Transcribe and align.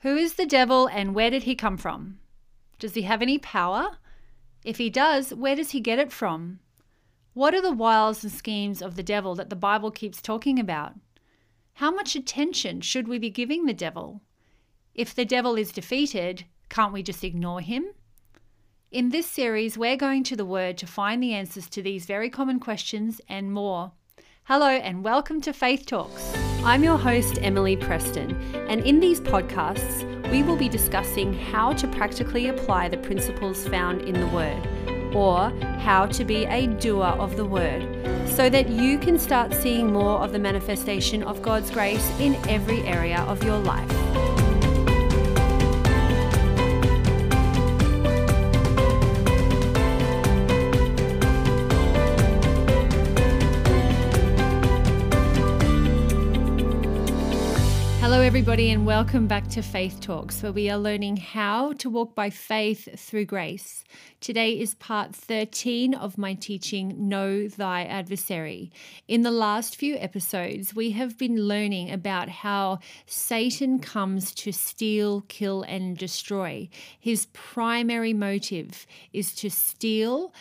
Who 0.00 0.16
is 0.16 0.34
the 0.34 0.46
devil 0.46 0.86
and 0.86 1.14
where 1.14 1.30
did 1.30 1.44
he 1.44 1.54
come 1.54 1.78
from? 1.78 2.18
Does 2.78 2.94
he 2.94 3.02
have 3.02 3.22
any 3.22 3.38
power? 3.38 3.96
If 4.62 4.76
he 4.76 4.90
does, 4.90 5.32
where 5.32 5.56
does 5.56 5.70
he 5.70 5.80
get 5.80 5.98
it 5.98 6.12
from? 6.12 6.60
What 7.32 7.54
are 7.54 7.62
the 7.62 7.72
wiles 7.72 8.22
and 8.22 8.32
schemes 8.32 8.82
of 8.82 8.96
the 8.96 9.02
devil 9.02 9.34
that 9.36 9.48
the 9.48 9.56
Bible 9.56 9.90
keeps 9.90 10.20
talking 10.20 10.58
about? 10.58 10.94
How 11.74 11.90
much 11.90 12.14
attention 12.14 12.82
should 12.82 13.08
we 13.08 13.18
be 13.18 13.30
giving 13.30 13.64
the 13.64 13.74
devil? 13.74 14.20
If 14.94 15.14
the 15.14 15.24
devil 15.24 15.56
is 15.56 15.72
defeated, 15.72 16.44
can't 16.68 16.92
we 16.92 17.02
just 17.02 17.24
ignore 17.24 17.60
him? 17.60 17.86
In 18.90 19.10
this 19.10 19.26
series, 19.26 19.76
we're 19.76 19.96
going 19.96 20.24
to 20.24 20.36
the 20.36 20.44
Word 20.44 20.78
to 20.78 20.86
find 20.86 21.22
the 21.22 21.34
answers 21.34 21.68
to 21.70 21.82
these 21.82 22.06
very 22.06 22.30
common 22.30 22.60
questions 22.60 23.20
and 23.28 23.52
more. 23.52 23.92
Hello, 24.44 24.68
and 24.68 25.02
welcome 25.02 25.40
to 25.40 25.52
Faith 25.52 25.86
Talks. 25.86 26.45
I'm 26.66 26.82
your 26.82 26.98
host, 26.98 27.38
Emily 27.42 27.76
Preston, 27.76 28.32
and 28.68 28.80
in 28.80 28.98
these 28.98 29.20
podcasts, 29.20 30.02
we 30.32 30.42
will 30.42 30.56
be 30.56 30.68
discussing 30.68 31.32
how 31.32 31.72
to 31.74 31.86
practically 31.86 32.48
apply 32.48 32.88
the 32.88 32.96
principles 32.96 33.68
found 33.68 34.02
in 34.02 34.18
the 34.18 34.26
Word, 34.26 34.66
or 35.14 35.50
how 35.78 36.06
to 36.06 36.24
be 36.24 36.44
a 36.46 36.66
doer 36.66 37.04
of 37.04 37.36
the 37.36 37.44
Word, 37.44 37.86
so 38.28 38.50
that 38.50 38.68
you 38.68 38.98
can 38.98 39.16
start 39.16 39.54
seeing 39.54 39.92
more 39.92 40.18
of 40.18 40.32
the 40.32 40.40
manifestation 40.40 41.22
of 41.22 41.40
God's 41.40 41.70
grace 41.70 42.10
in 42.18 42.34
every 42.48 42.80
area 42.80 43.20
of 43.28 43.44
your 43.44 43.58
life. 43.58 44.45
Everybody, 58.26 58.72
and 58.72 58.84
welcome 58.84 59.28
back 59.28 59.46
to 59.46 59.62
Faith 59.62 60.00
Talks, 60.00 60.42
where 60.42 60.50
we 60.50 60.68
are 60.68 60.76
learning 60.76 61.16
how 61.16 61.72
to 61.74 61.88
walk 61.88 62.16
by 62.16 62.28
faith 62.28 62.88
through 62.98 63.24
grace. 63.24 63.84
Today 64.20 64.58
is 64.58 64.74
part 64.74 65.14
13 65.14 65.94
of 65.94 66.18
my 66.18 66.34
teaching, 66.34 67.08
Know 67.08 67.46
Thy 67.46 67.84
Adversary. 67.84 68.72
In 69.06 69.22
the 69.22 69.30
last 69.30 69.76
few 69.76 69.94
episodes, 69.98 70.74
we 70.74 70.90
have 70.90 71.16
been 71.16 71.46
learning 71.46 71.92
about 71.92 72.28
how 72.28 72.80
Satan 73.06 73.78
comes 73.78 74.34
to 74.34 74.50
steal, 74.50 75.20
kill, 75.28 75.62
and 75.62 75.96
destroy. 75.96 76.68
His 76.98 77.26
primary 77.26 78.12
motive 78.12 78.88
is 79.12 79.36
to 79.36 79.50
steal 79.50 80.34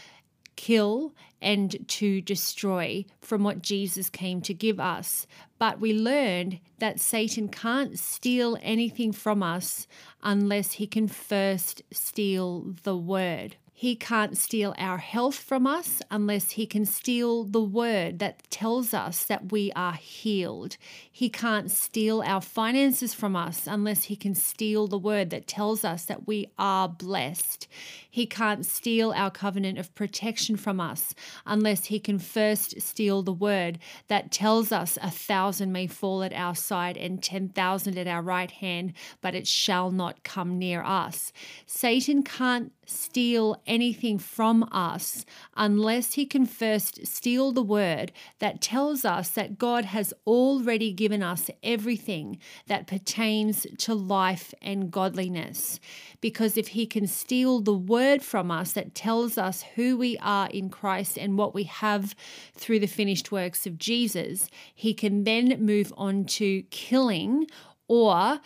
kill 0.56 1.14
and 1.42 1.88
to 1.88 2.22
destroy 2.22 3.06
from 3.22 3.44
what 3.44 3.62
Jesus 3.62 4.10
came 4.10 4.42
to 4.42 4.54
give 4.54 4.80
us. 4.80 5.28
But 5.60 5.80
we 5.80 5.94
learned 5.94 6.60
that 6.80 7.00
Satan 7.00 7.48
can't 7.48 8.00
steal 8.00 8.58
anything 8.62 9.12
from 9.12 9.44
us 9.44 9.88
unless 10.24 10.74
he 10.74 10.88
can 10.88 11.08
first 11.08 11.82
steal 11.92 12.76
the 12.84 12.98
word. 12.98 13.58
He 13.78 13.98
can't 13.98 14.38
steal 14.38 14.74
our 14.78 15.00
health 15.00 15.36
from 15.36 15.68
us 15.68 16.02
unless 16.10 16.52
he 16.52 16.66
can 16.66 16.86
steal 16.86 17.44
the 17.44 17.62
word 17.62 18.20
that 18.20 18.50
tells 18.50 18.94
us 18.94 19.26
that 19.26 19.52
we 19.52 19.70
are 19.76 19.96
healed. 19.96 20.78
He 21.12 21.28
can't 21.28 21.70
steal 21.70 22.24
our 22.26 22.40
finances 22.40 23.14
from 23.14 23.36
us 23.36 23.68
unless 23.68 24.06
he 24.06 24.16
can 24.16 24.34
steal 24.34 24.88
the 24.88 24.98
word 24.98 25.30
that 25.32 25.46
tells 25.46 25.84
us 25.84 26.06
that 26.06 26.26
we 26.26 26.48
are 26.58 26.88
blessed. 26.88 27.68
He 28.16 28.26
can't 28.26 28.66
steal 28.66 29.12
our 29.12 29.30
covenant 29.30 29.78
of 29.78 29.94
protection 29.94 30.56
from 30.56 30.80
us 30.80 31.14
unless 31.46 31.88
he 31.88 32.00
can 32.00 32.18
first 32.18 32.80
steal 32.80 33.24
the 33.24 33.34
word 33.34 33.78
that 34.08 34.32
tells 34.32 34.72
us 34.72 34.98
a 35.02 35.12
thousand 35.12 35.74
may 35.74 35.88
fall 35.88 36.24
at 36.24 36.32
our 36.32 36.56
side 36.56 36.96
and 36.96 37.22
10,000 37.22 37.98
at 37.98 38.08
our 38.08 38.22
right 38.22 38.50
hand, 38.50 38.94
but 39.20 39.36
it 39.36 39.46
shall 39.46 39.92
not 39.92 40.24
come 40.24 40.58
near 40.58 40.82
us. 40.82 41.34
Satan 41.66 42.24
can't 42.24 42.72
steal 42.86 43.62
anything 43.66 44.18
from 44.18 44.64
us 44.72 45.26
unless 45.58 46.14
he 46.14 46.26
can 46.26 46.46
first 46.46 47.06
steal 47.06 47.52
the 47.52 47.64
word 47.64 48.12
that 48.40 48.62
tells 48.62 49.04
us 49.04 49.30
that 49.30 49.58
God 49.58 49.86
has 49.86 50.14
already 50.26 50.94
given 50.94 51.22
us 51.22 51.50
everything 51.64 52.38
that 52.68 52.88
pertains 52.88 53.68
to 53.80 53.94
life 53.94 54.54
and 54.62 54.92
godliness. 54.92 55.80
Because 56.22 56.58
if 56.58 56.70
he 56.70 56.86
can 56.86 57.08
steal 57.08 57.60
the 57.60 57.74
word 58.06 58.22
from 58.22 58.52
us 58.52 58.74
that 58.74 58.94
tells 58.94 59.38
us 59.38 59.64
who 59.76 59.98
we 59.98 60.18
are 60.20 60.48
in 60.50 60.70
Christ 60.70 61.18
and 61.18 61.38
what 61.38 61.56
we 61.56 61.64
have 61.64 62.16
through 62.54 62.80
the 62.80 62.88
finished 62.88 63.32
works 63.32 63.66
of 63.66 63.80
Jesus, 63.80 64.48
he 64.76 64.94
can 64.94 65.24
then 65.24 65.58
move 65.60 65.92
on 65.98 66.26
to 66.26 66.62
killing 66.70 67.48
or 67.88 68.40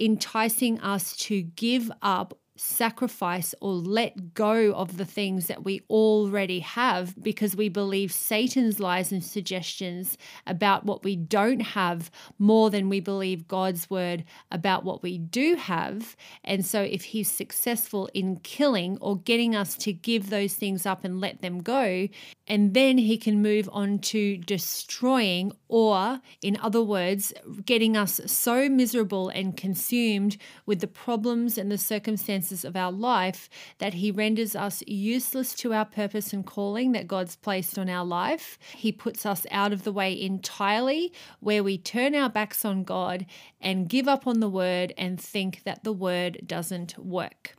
enticing 0.00 0.80
us 0.80 1.16
to 1.16 1.42
give 1.42 1.92
up 2.02 2.36
sacrifice 2.56 3.54
or 3.60 3.72
let 3.72 4.32
go 4.32 4.72
of 4.74 4.96
the 4.96 5.04
things 5.04 5.48
that 5.48 5.64
we 5.64 5.82
already 5.90 6.60
have 6.60 7.20
because 7.20 7.56
we 7.56 7.68
believe 7.68 8.12
Satan's 8.12 8.78
lies 8.78 9.10
and 9.10 9.24
suggestions 9.24 10.16
about 10.46 10.84
what 10.84 11.02
we 11.02 11.16
don't 11.16 11.60
have 11.60 12.10
more 12.38 12.70
than 12.70 12.88
we 12.88 13.00
believe 13.00 13.48
God's 13.48 13.90
word 13.90 14.24
about 14.52 14.84
what 14.84 15.02
we 15.02 15.18
do 15.18 15.56
have. 15.56 16.14
And 16.44 16.64
so, 16.64 16.82
if 16.82 17.04
he's 17.04 17.30
successful 17.30 18.08
in 18.14 18.36
killing 18.36 18.98
or 19.00 19.18
getting 19.18 19.56
us 19.56 19.76
to 19.78 19.92
give 19.92 20.30
those 20.30 20.54
things 20.54 20.86
up 20.86 21.04
and 21.04 21.20
let 21.20 21.42
them 21.42 21.60
go, 21.60 22.08
and 22.46 22.74
then 22.74 22.98
he 22.98 23.16
can 23.16 23.42
move 23.42 23.68
on 23.72 23.98
to 23.98 24.36
destroying, 24.36 25.52
or 25.66 26.20
in 26.42 26.56
other 26.60 26.82
words, 26.82 27.32
getting 27.64 27.96
us 27.96 28.20
so 28.26 28.68
miserable 28.68 29.28
and 29.30 29.56
consumed 29.56 30.36
with 30.66 30.80
the 30.80 30.86
problems 30.86 31.58
and 31.58 31.72
the 31.72 31.78
circumstances 31.78 32.43
circumstances 32.44 32.64
of 32.64 32.76
our 32.76 32.92
life 32.92 33.48
that 33.78 33.94
He 33.94 34.10
renders 34.10 34.54
us 34.54 34.82
useless 34.86 35.54
to 35.54 35.72
our 35.72 35.84
purpose 35.84 36.32
and 36.32 36.44
calling 36.44 36.92
that 36.92 37.08
God's 37.08 37.36
placed 37.36 37.78
on 37.78 37.88
our 37.88 38.04
life. 38.04 38.58
He 38.76 38.92
puts 38.92 39.26
us 39.26 39.46
out 39.50 39.72
of 39.72 39.84
the 39.84 39.92
way 39.92 40.20
entirely, 40.20 41.12
where 41.40 41.62
we 41.62 41.78
turn 41.78 42.14
our 42.14 42.30
backs 42.30 42.64
on 42.64 42.84
God 42.84 43.26
and 43.60 43.88
give 43.88 44.08
up 44.08 44.26
on 44.26 44.40
the 44.40 44.48
Word 44.48 44.92
and 44.98 45.20
think 45.20 45.62
that 45.64 45.84
the 45.84 45.92
Word 45.92 46.38
doesn't 46.46 46.98
work. 46.98 47.54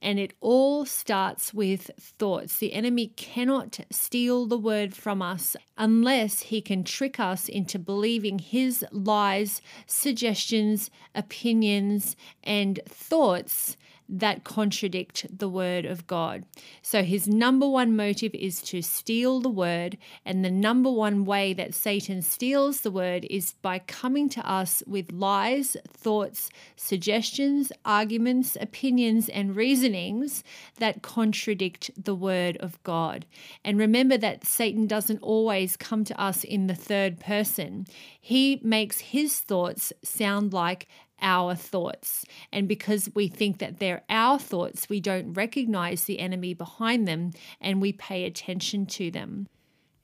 And 0.00 0.20
it 0.20 0.32
all 0.40 0.86
starts 0.86 1.52
with 1.52 1.90
thoughts. 1.98 2.58
The 2.58 2.72
enemy 2.72 3.08
cannot 3.16 3.80
steal 3.90 4.46
the 4.46 4.58
word 4.58 4.94
from 4.94 5.20
us 5.20 5.56
unless 5.76 6.42
he 6.42 6.60
can 6.60 6.84
trick 6.84 7.18
us 7.18 7.48
into 7.48 7.80
believing 7.80 8.38
his 8.38 8.84
lies, 8.92 9.60
suggestions, 9.86 10.90
opinions, 11.16 12.14
and 12.44 12.78
thoughts 12.86 13.76
that 14.08 14.44
contradict 14.44 15.26
the 15.38 15.48
word 15.48 15.84
of 15.84 16.06
God. 16.06 16.44
So 16.80 17.02
his 17.02 17.28
number 17.28 17.68
one 17.68 17.94
motive 17.94 18.34
is 18.34 18.62
to 18.62 18.80
steal 18.80 19.40
the 19.40 19.50
word, 19.50 19.98
and 20.24 20.44
the 20.44 20.50
number 20.50 20.90
one 20.90 21.24
way 21.24 21.52
that 21.54 21.74
Satan 21.74 22.22
steals 22.22 22.80
the 22.80 22.90
word 22.90 23.26
is 23.28 23.52
by 23.60 23.80
coming 23.80 24.28
to 24.30 24.50
us 24.50 24.82
with 24.86 25.12
lies, 25.12 25.76
thoughts, 25.88 26.48
suggestions, 26.76 27.70
arguments, 27.84 28.56
opinions, 28.60 29.28
and 29.28 29.54
reasonings 29.54 30.42
that 30.78 31.02
contradict 31.02 31.90
the 32.02 32.14
word 32.14 32.56
of 32.58 32.82
God. 32.82 33.26
And 33.64 33.78
remember 33.78 34.16
that 34.16 34.46
Satan 34.46 34.86
doesn't 34.86 35.22
always 35.22 35.76
come 35.76 36.04
to 36.04 36.20
us 36.20 36.44
in 36.44 36.66
the 36.66 36.74
third 36.74 37.20
person. 37.20 37.86
He 38.20 38.60
makes 38.62 39.00
his 39.00 39.40
thoughts 39.40 39.92
sound 40.02 40.52
like 40.52 40.88
our 41.20 41.54
thoughts. 41.54 42.24
And 42.52 42.68
because 42.68 43.10
we 43.14 43.28
think 43.28 43.58
that 43.58 43.78
they're 43.78 44.02
our 44.08 44.38
thoughts, 44.38 44.88
we 44.88 45.00
don't 45.00 45.32
recognize 45.32 46.04
the 46.04 46.18
enemy 46.18 46.54
behind 46.54 47.06
them 47.06 47.32
and 47.60 47.80
we 47.80 47.92
pay 47.92 48.24
attention 48.24 48.86
to 48.86 49.10
them. 49.10 49.48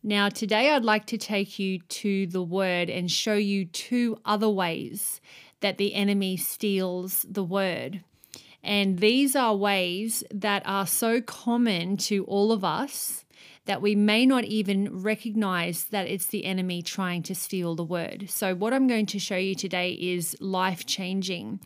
Now, 0.03 0.29
today 0.29 0.71
I'd 0.71 0.85
like 0.85 1.07
to 1.07 1.19
take 1.19 1.59
you 1.59 1.79
to 1.79 2.27
the 2.27 2.43
word 2.43 2.91
and 2.91 3.11
show 3.11 3.35
you 3.35 3.65
two 3.65 4.19
other 4.25 4.51
ways 4.51 5.21
that 5.61 5.79
the 5.79 5.95
enemy 5.95 6.37
steals 6.37 7.25
the 7.29 7.45
word. 7.45 8.05
And 8.63 8.99
these 8.99 9.35
are 9.35 9.57
ways 9.57 10.23
that 10.31 10.63
are 10.67 10.87
so 10.87 11.21
common 11.21 11.97
to 11.99 12.25
all 12.25 12.53
of 12.53 12.65
us 12.65 13.24
that 13.67 13.81
we 13.81 13.95
may 13.95 14.27
not 14.27 14.45
even 14.45 15.03
recognize 15.03 15.85
that 15.85 16.07
it's 16.07 16.27
the 16.27 16.45
enemy 16.45 16.83
trying 16.83 17.23
to 17.25 17.35
steal 17.35 17.75
the 17.75 17.85
word. 17.85 18.27
So, 18.29 18.55
what 18.55 18.73
I'm 18.73 18.87
going 18.87 19.07
to 19.07 19.19
show 19.19 19.37
you 19.37 19.55
today 19.55 19.93
is 19.93 20.37
life 20.41 20.87
changing. 20.87 21.61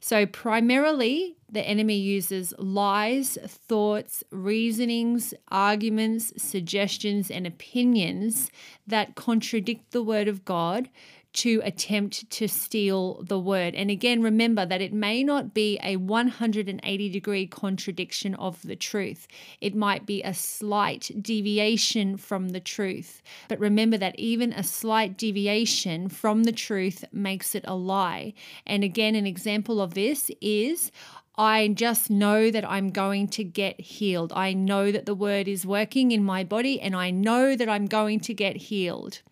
So, 0.00 0.26
primarily, 0.26 1.36
the 1.50 1.62
enemy 1.62 1.96
uses 1.96 2.54
lies, 2.58 3.36
thoughts, 3.46 4.24
reasonings, 4.30 5.34
arguments, 5.48 6.32
suggestions, 6.42 7.30
and 7.30 7.46
opinions 7.46 8.50
that 8.86 9.14
contradict 9.14 9.92
the 9.92 10.02
word 10.02 10.28
of 10.28 10.44
God 10.44 10.88
to 11.34 11.60
attempt 11.64 12.28
to 12.30 12.46
steal 12.46 13.22
the 13.22 13.38
word. 13.38 13.74
And 13.74 13.90
again, 13.90 14.22
remember 14.22 14.66
that 14.66 14.80
it 14.80 14.92
may 14.92 15.24
not 15.24 15.54
be 15.54 15.78
a 15.82 15.96
180 15.96 17.08
degree 17.08 17.46
contradiction 17.46 18.34
of 18.34 18.60
the 18.62 18.76
truth, 18.76 19.26
it 19.60 19.74
might 19.74 20.06
be 20.06 20.22
a 20.22 20.34
slight 20.34 21.10
deviation 21.20 22.16
from 22.16 22.50
the 22.50 22.60
truth. 22.60 23.22
But 23.48 23.60
remember 23.60 23.96
that 23.98 24.18
even 24.18 24.52
a 24.52 24.62
slight 24.62 25.16
deviation 25.16 26.08
from 26.08 26.44
the 26.44 26.52
truth 26.52 27.04
makes 27.12 27.54
it 27.54 27.64
a 27.66 27.74
lie. 27.74 28.34
And 28.66 28.84
again, 28.84 29.14
an 29.14 29.26
example 29.26 29.80
of 29.80 29.94
this 29.94 30.30
is 30.40 30.90
I 31.36 31.68
just 31.68 32.10
know 32.10 32.50
that 32.50 32.68
I'm 32.68 32.90
going 32.90 33.28
to 33.28 33.44
get 33.44 33.80
healed. 33.80 34.34
I 34.34 34.52
know 34.52 34.92
that 34.92 35.06
the 35.06 35.14
word 35.14 35.48
is 35.48 35.64
working 35.64 36.12
in 36.12 36.22
my 36.22 36.44
body 36.44 36.78
and 36.78 36.94
I 36.94 37.10
know 37.10 37.56
that 37.56 37.70
I'm 37.70 37.86
going 37.86 38.20
to 38.20 38.34
get 38.34 38.56
healed. 38.56 39.22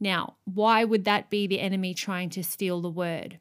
Now, 0.00 0.36
why 0.44 0.84
would 0.84 1.04
that 1.04 1.28
be 1.28 1.46
the 1.46 1.60
enemy 1.60 1.92
trying 1.92 2.30
to 2.30 2.42
steal 2.42 2.80
the 2.80 2.90
word? 2.90 3.38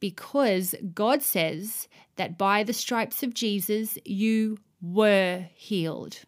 Because 0.00 0.74
God 0.94 1.22
says 1.22 1.86
that 2.16 2.38
by 2.38 2.64
the 2.64 2.72
stripes 2.72 3.22
of 3.22 3.34
Jesus, 3.34 3.98
you 4.04 4.58
were 4.80 5.46
healed. 5.54 6.20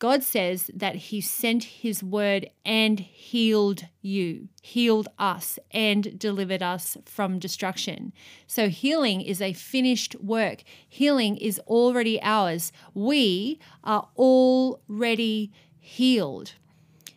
God 0.00 0.24
says 0.24 0.70
that 0.74 0.96
He 0.96 1.20
sent 1.20 1.64
His 1.64 2.02
word 2.02 2.50
and 2.64 2.98
healed 2.98 3.86
you, 4.02 4.48
healed 4.60 5.08
us, 5.18 5.58
and 5.70 6.18
delivered 6.18 6.62
us 6.62 6.96
from 7.06 7.38
destruction. 7.38 8.12
So, 8.48 8.68
healing 8.68 9.20
is 9.20 9.40
a 9.40 9.52
finished 9.52 10.16
work. 10.16 10.64
Healing 10.88 11.36
is 11.36 11.60
already 11.60 12.20
ours. 12.20 12.72
We 12.92 13.60
are 13.84 14.08
already 14.16 15.52
healed. 15.78 16.54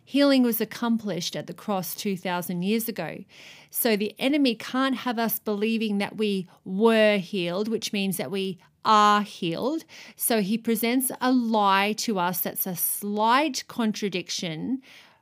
Healing 0.08 0.42
was 0.42 0.58
accomplished 0.58 1.36
at 1.36 1.48
the 1.48 1.52
cross 1.52 1.94
2,000 1.94 2.62
years 2.62 2.88
ago. 2.88 3.24
So 3.68 3.94
the 3.94 4.14
enemy 4.18 4.54
can't 4.54 4.96
have 4.96 5.18
us 5.18 5.38
believing 5.38 5.98
that 5.98 6.16
we 6.16 6.48
were 6.64 7.18
healed, 7.18 7.68
which 7.68 7.92
means 7.92 8.16
that 8.16 8.30
we 8.30 8.58
are 8.86 9.20
healed. 9.20 9.84
So 10.16 10.40
he 10.40 10.56
presents 10.56 11.12
a 11.20 11.30
lie 11.30 11.92
to 11.98 12.18
us 12.18 12.40
that's 12.40 12.66
a 12.66 12.74
slight 12.74 13.64
contradiction 13.68 14.80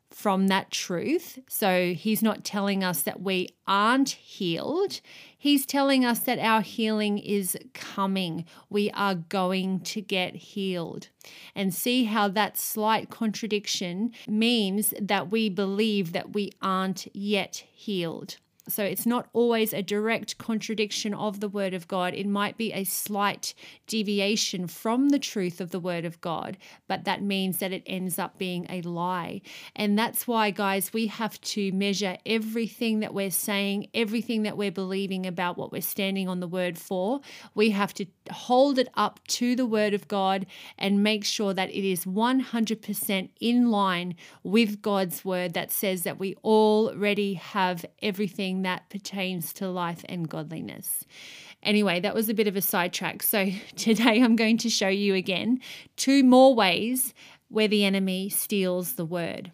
from 0.09 0.47
that 0.47 0.71
truth. 0.71 1.41
So 1.49 1.93
he's 1.93 2.23
not 2.23 2.45
telling 2.45 2.85
us 2.85 3.03
that 3.03 3.21
we 3.21 3.49
aren't 3.67 4.11
healed. 4.11 5.01
He's 5.47 5.65
telling 5.65 6.05
us 6.05 6.19
that 6.19 6.41
our 6.41 6.61
healing 6.61 7.19
is 7.19 7.57
coming. 7.73 8.47
We 8.69 8.91
are 8.91 9.15
going 9.15 9.79
to 9.83 10.01
get 10.01 10.35
healed. 10.35 11.11
And 11.55 11.73
see 11.73 12.03
how 12.03 12.27
that 12.31 12.59
slight 12.59 13.11
contradiction 13.11 14.11
means 14.27 14.93
that 15.01 15.31
we 15.31 15.49
believe 15.49 16.11
that 16.15 16.33
we 16.33 16.51
aren't 16.61 17.07
yet 17.15 17.63
healed. 17.73 18.39
So 18.69 18.83
it's 18.83 19.07
not 19.07 19.29
always 19.33 19.73
a 19.73 19.83
direct 19.83 20.39
contradiction 20.39 21.15
of 21.15 21.39
the 21.39 21.49
Word 21.49 21.73
of 21.73 21.87
God. 21.87 22.15
It 22.15 22.27
might 22.27 22.57
be 22.57 22.73
a 22.73 22.83
slight 22.83 23.55
deviation 23.87 24.67
from 24.67 25.11
the 25.11 25.21
truth 25.21 25.61
of 25.61 25.71
the 25.71 25.79
Word 25.79 26.05
of 26.05 26.21
God, 26.21 26.57
but 26.89 27.05
that 27.05 27.23
means 27.23 27.59
that 27.59 27.73
it 27.73 27.85
ends 27.87 28.19
up 28.19 28.39
being 28.39 28.67
a 28.69 28.83
lie. 28.83 29.41
And 29.77 29.97
that's 29.97 30.27
why, 30.27 30.51
guys, 30.51 30.93
we 30.93 31.07
have 31.07 31.41
to 31.43 31.71
measure 31.73 32.17
everything 32.27 33.01
that 33.01 33.15
we're 33.15 33.31
saying, 33.31 33.89
everything 33.95 34.43
that 34.43 34.57
we're 34.57 34.73
believing 34.73 35.27
about 35.27 35.57
what 35.57 35.71
we're 35.71 35.81
standing 35.81 36.29
on 36.29 36.41
the 36.41 36.49
Word 36.49 36.77
for. 36.77 37.21
We 37.55 37.71
have 37.71 37.95
to 37.95 38.07
hold 38.33 38.79
it 38.79 38.89
up 38.95 39.21
to 39.29 39.55
the 39.55 39.67
Word 39.67 39.95
of 39.95 40.09
God 40.09 40.45
and 40.77 41.05
make 41.05 41.25
sure 41.25 41.55
that 41.55 41.71
it 41.71 41.89
is 41.89 42.05
100% 42.05 43.31
in 43.41 43.71
line 43.71 44.17
with 44.43 44.83
God's 44.83 45.25
Word 45.25 45.55
that 45.55 45.71
says 45.71 46.03
that 46.03 46.19
we 46.19 46.35
already 46.43 47.35
have 47.35 47.85
everything 48.03 48.56
that 48.63 48.89
pertains 48.91 49.53
to 49.55 49.69
life 49.69 50.05
and 50.09 50.29
godliness. 50.29 51.05
Anyway, 51.63 52.01
that 52.01 52.15
was 52.15 52.29
a 52.29 52.35
bit 52.35 52.47
of 52.47 52.57
a 52.57 52.63
sidetrack. 52.63 53.23
So 53.23 53.51
today 53.77 54.23
I'm 54.23 54.37
going 54.37 54.59
to 54.59 54.71
show 54.71 54.89
you 54.89 55.15
again 55.15 55.61
two 55.97 56.23
more 56.23 56.55
ways 56.55 57.15
where 57.49 57.69
the 57.69 57.85
enemy 57.85 58.29
steals 58.29 58.95
the 58.95 59.05
word. 59.05 59.53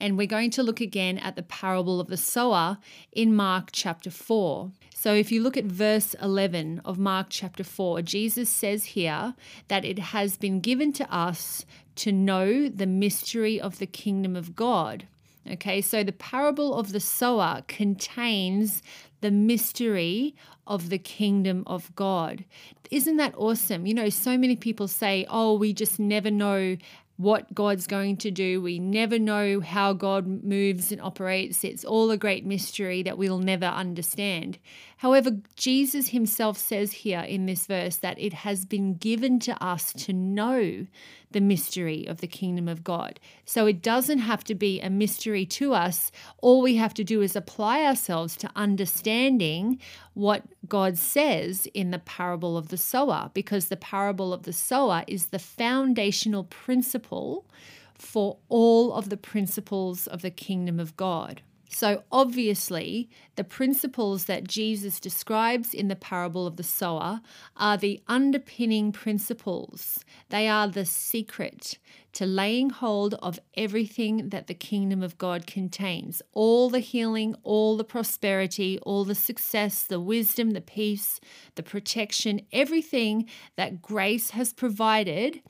And 0.00 0.16
we're 0.16 0.26
going 0.26 0.50
to 0.50 0.62
look 0.62 0.80
again 0.80 1.18
at 1.18 1.34
the 1.34 1.42
parable 1.42 2.00
of 2.00 2.06
the 2.06 2.16
sower 2.16 2.78
in 3.10 3.34
Mark 3.34 3.70
chapter 3.72 4.10
4. 4.10 4.70
So 4.94 5.12
if 5.12 5.32
you 5.32 5.42
look 5.42 5.56
at 5.56 5.64
verse 5.64 6.14
11 6.22 6.82
of 6.84 6.98
Mark 6.98 7.26
chapter 7.30 7.64
4, 7.64 8.02
Jesus 8.02 8.48
says 8.48 8.84
here 8.84 9.34
that 9.66 9.84
it 9.84 9.98
has 9.98 10.36
been 10.36 10.60
given 10.60 10.92
to 10.94 11.12
us 11.12 11.66
to 11.96 12.12
know 12.12 12.68
the 12.68 12.86
mystery 12.86 13.60
of 13.60 13.78
the 13.78 13.86
kingdom 13.86 14.36
of 14.36 14.54
God 14.54 15.08
Okay, 15.50 15.80
so 15.80 16.04
the 16.04 16.12
parable 16.12 16.74
of 16.74 16.92
the 16.92 17.00
sower 17.00 17.62
contains 17.68 18.82
the 19.20 19.30
mystery 19.30 20.34
of 20.66 20.90
the 20.90 20.98
kingdom 20.98 21.64
of 21.66 21.94
God. 21.96 22.44
Isn't 22.90 23.16
that 23.16 23.34
awesome? 23.36 23.86
You 23.86 23.94
know, 23.94 24.10
so 24.10 24.36
many 24.36 24.56
people 24.56 24.88
say, 24.88 25.26
oh, 25.28 25.54
we 25.54 25.72
just 25.72 25.98
never 25.98 26.30
know 26.30 26.76
what 27.16 27.52
God's 27.52 27.88
going 27.88 28.16
to 28.18 28.30
do. 28.30 28.62
We 28.62 28.78
never 28.78 29.18
know 29.18 29.58
how 29.58 29.92
God 29.92 30.44
moves 30.44 30.92
and 30.92 31.00
operates. 31.00 31.64
It's 31.64 31.84
all 31.84 32.12
a 32.12 32.16
great 32.16 32.46
mystery 32.46 33.02
that 33.02 33.18
we'll 33.18 33.40
never 33.40 33.66
understand. 33.66 34.58
However, 34.98 35.32
Jesus 35.56 36.08
himself 36.08 36.56
says 36.56 36.92
here 36.92 37.20
in 37.20 37.46
this 37.46 37.66
verse 37.66 37.96
that 37.96 38.20
it 38.20 38.32
has 38.32 38.64
been 38.64 38.94
given 38.94 39.40
to 39.40 39.62
us 39.62 39.92
to 39.94 40.12
know 40.12 40.86
the 41.30 41.40
mystery 41.40 42.06
of 42.06 42.20
the 42.20 42.26
kingdom 42.26 42.68
of 42.68 42.82
God. 42.82 43.20
So 43.44 43.66
it 43.66 43.82
doesn't 43.82 44.20
have 44.20 44.44
to 44.44 44.54
be 44.54 44.80
a 44.80 44.88
mystery 44.88 45.44
to 45.46 45.74
us. 45.74 46.10
All 46.38 46.62
we 46.62 46.76
have 46.76 46.94
to 46.94 47.04
do 47.04 47.20
is 47.20 47.36
apply 47.36 47.84
ourselves 47.84 48.36
to 48.36 48.50
understanding 48.56 49.78
what 50.14 50.44
God 50.68 50.96
says 50.96 51.66
in 51.74 51.90
the 51.90 51.98
parable 51.98 52.56
of 52.56 52.68
the 52.68 52.78
sower, 52.78 53.30
because 53.34 53.68
the 53.68 53.76
parable 53.76 54.32
of 54.32 54.44
the 54.44 54.52
sower 54.52 55.04
is 55.06 55.26
the 55.26 55.38
foundational 55.38 56.44
principle 56.44 57.46
for 57.94 58.38
all 58.48 58.92
of 58.92 59.08
the 59.08 59.16
principles 59.16 60.06
of 60.06 60.22
the 60.22 60.30
kingdom 60.30 60.80
of 60.80 60.96
God. 60.96 61.42
So, 61.68 62.02
obviously, 62.10 63.10
the 63.36 63.44
principles 63.44 64.24
that 64.24 64.44
Jesus 64.44 64.98
describes 64.98 65.74
in 65.74 65.88
the 65.88 65.96
parable 65.96 66.46
of 66.46 66.56
the 66.56 66.62
sower 66.62 67.20
are 67.56 67.76
the 67.76 68.00
underpinning 68.08 68.90
principles. 68.90 70.04
They 70.30 70.48
are 70.48 70.66
the 70.66 70.86
secret 70.86 71.78
to 72.14 72.24
laying 72.24 72.70
hold 72.70 73.14
of 73.14 73.38
everything 73.54 74.30
that 74.30 74.46
the 74.46 74.54
kingdom 74.54 75.02
of 75.02 75.18
God 75.18 75.46
contains 75.46 76.22
all 76.32 76.70
the 76.70 76.80
healing, 76.80 77.36
all 77.42 77.76
the 77.76 77.84
prosperity, 77.84 78.78
all 78.80 79.04
the 79.04 79.14
success, 79.14 79.82
the 79.82 80.00
wisdom, 80.00 80.52
the 80.52 80.60
peace, 80.60 81.20
the 81.54 81.62
protection, 81.62 82.40
everything 82.50 83.28
that 83.56 83.82
grace 83.82 84.30
has 84.30 84.52
provided 84.52 85.42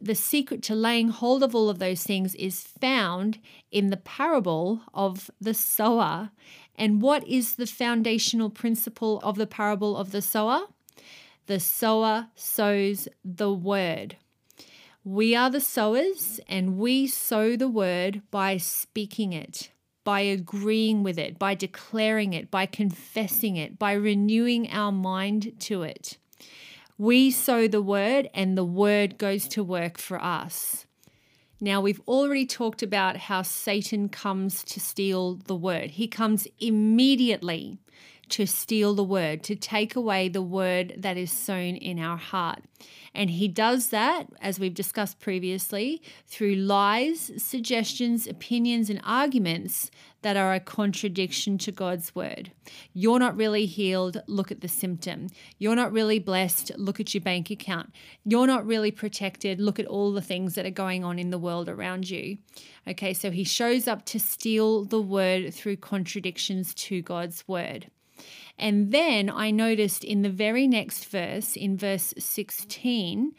the 0.00 0.14
secret 0.14 0.62
to 0.64 0.74
laying 0.74 1.08
hold 1.08 1.42
of 1.42 1.54
all 1.54 1.68
of 1.68 1.78
those 1.78 2.02
things 2.02 2.34
is 2.34 2.62
found 2.62 3.38
in 3.70 3.90
the 3.90 3.96
parable 3.96 4.82
of 4.94 5.30
the 5.40 5.54
sower. 5.54 6.30
And 6.76 7.02
what 7.02 7.26
is 7.28 7.56
the 7.56 7.66
foundational 7.66 8.50
principle 8.50 9.20
of 9.22 9.36
the 9.36 9.46
parable 9.46 9.96
of 9.96 10.12
the 10.12 10.22
sower? 10.22 10.66
The 11.46 11.60
sower 11.60 12.28
sows 12.34 13.08
the 13.24 13.52
word. 13.52 14.16
We 15.02 15.34
are 15.34 15.50
the 15.50 15.60
sowers, 15.60 16.40
and 16.46 16.76
we 16.76 17.06
sow 17.06 17.56
the 17.56 17.68
word 17.68 18.22
by 18.30 18.58
speaking 18.58 19.32
it, 19.32 19.70
by 20.04 20.20
agreeing 20.20 21.02
with 21.02 21.18
it, 21.18 21.38
by 21.38 21.54
declaring 21.54 22.34
it, 22.34 22.50
by 22.50 22.66
confessing 22.66 23.56
it, 23.56 23.78
by 23.78 23.92
renewing 23.92 24.70
our 24.70 24.92
mind 24.92 25.54
to 25.60 25.82
it. 25.82 26.18
We 27.00 27.30
sow 27.30 27.66
the 27.66 27.80
word, 27.80 28.28
and 28.34 28.58
the 28.58 28.62
word 28.62 29.16
goes 29.16 29.48
to 29.48 29.64
work 29.64 29.96
for 29.96 30.22
us. 30.22 30.84
Now, 31.58 31.80
we've 31.80 32.02
already 32.06 32.44
talked 32.44 32.82
about 32.82 33.16
how 33.16 33.40
Satan 33.40 34.10
comes 34.10 34.62
to 34.64 34.80
steal 34.80 35.36
the 35.36 35.56
word. 35.56 35.92
He 35.92 36.06
comes 36.06 36.46
immediately 36.58 37.78
to 38.30 38.46
steal 38.46 38.94
the 38.94 39.04
word, 39.04 39.42
to 39.44 39.56
take 39.56 39.96
away 39.96 40.28
the 40.28 40.42
word 40.42 40.94
that 40.98 41.16
is 41.16 41.30
sown 41.30 41.76
in 41.76 41.98
our 41.98 42.16
heart. 42.16 42.62
And 43.14 43.30
he 43.30 43.48
does 43.48 43.88
that, 43.88 44.28
as 44.40 44.60
we've 44.60 44.74
discussed 44.74 45.18
previously, 45.18 46.00
through 46.26 46.54
lies, 46.54 47.32
suggestions, 47.36 48.26
opinions, 48.26 48.88
and 48.88 49.00
arguments 49.04 49.90
that 50.22 50.36
are 50.36 50.54
a 50.54 50.60
contradiction 50.60 51.58
to 51.58 51.72
God's 51.72 52.14
word. 52.14 52.52
You're 52.92 53.18
not 53.18 53.36
really 53.36 53.66
healed, 53.66 54.22
look 54.26 54.52
at 54.52 54.60
the 54.60 54.68
symptom. 54.68 55.28
You're 55.58 55.74
not 55.74 55.92
really 55.92 56.18
blessed, 56.18 56.72
look 56.76 57.00
at 57.00 57.12
your 57.12 57.22
bank 57.22 57.50
account. 57.50 57.90
You're 58.24 58.46
not 58.46 58.64
really 58.64 58.92
protected, 58.92 59.60
look 59.60 59.80
at 59.80 59.86
all 59.86 60.12
the 60.12 60.22
things 60.22 60.54
that 60.54 60.66
are 60.66 60.70
going 60.70 61.04
on 61.04 61.18
in 61.18 61.30
the 61.30 61.38
world 61.38 61.68
around 61.68 62.08
you. 62.08 62.38
Okay, 62.86 63.12
so 63.12 63.30
he 63.30 63.44
shows 63.44 63.88
up 63.88 64.04
to 64.06 64.20
steal 64.20 64.84
the 64.84 65.02
word 65.02 65.52
through 65.52 65.76
contradictions 65.76 66.74
to 66.74 67.02
God's 67.02 67.46
word. 67.48 67.90
And 68.60 68.92
then 68.92 69.30
I 69.30 69.50
noticed 69.50 70.04
in 70.04 70.20
the 70.20 70.28
very 70.30 70.68
next 70.68 71.06
verse, 71.06 71.56
in 71.56 71.78
verse 71.78 72.12
16, 72.18 73.32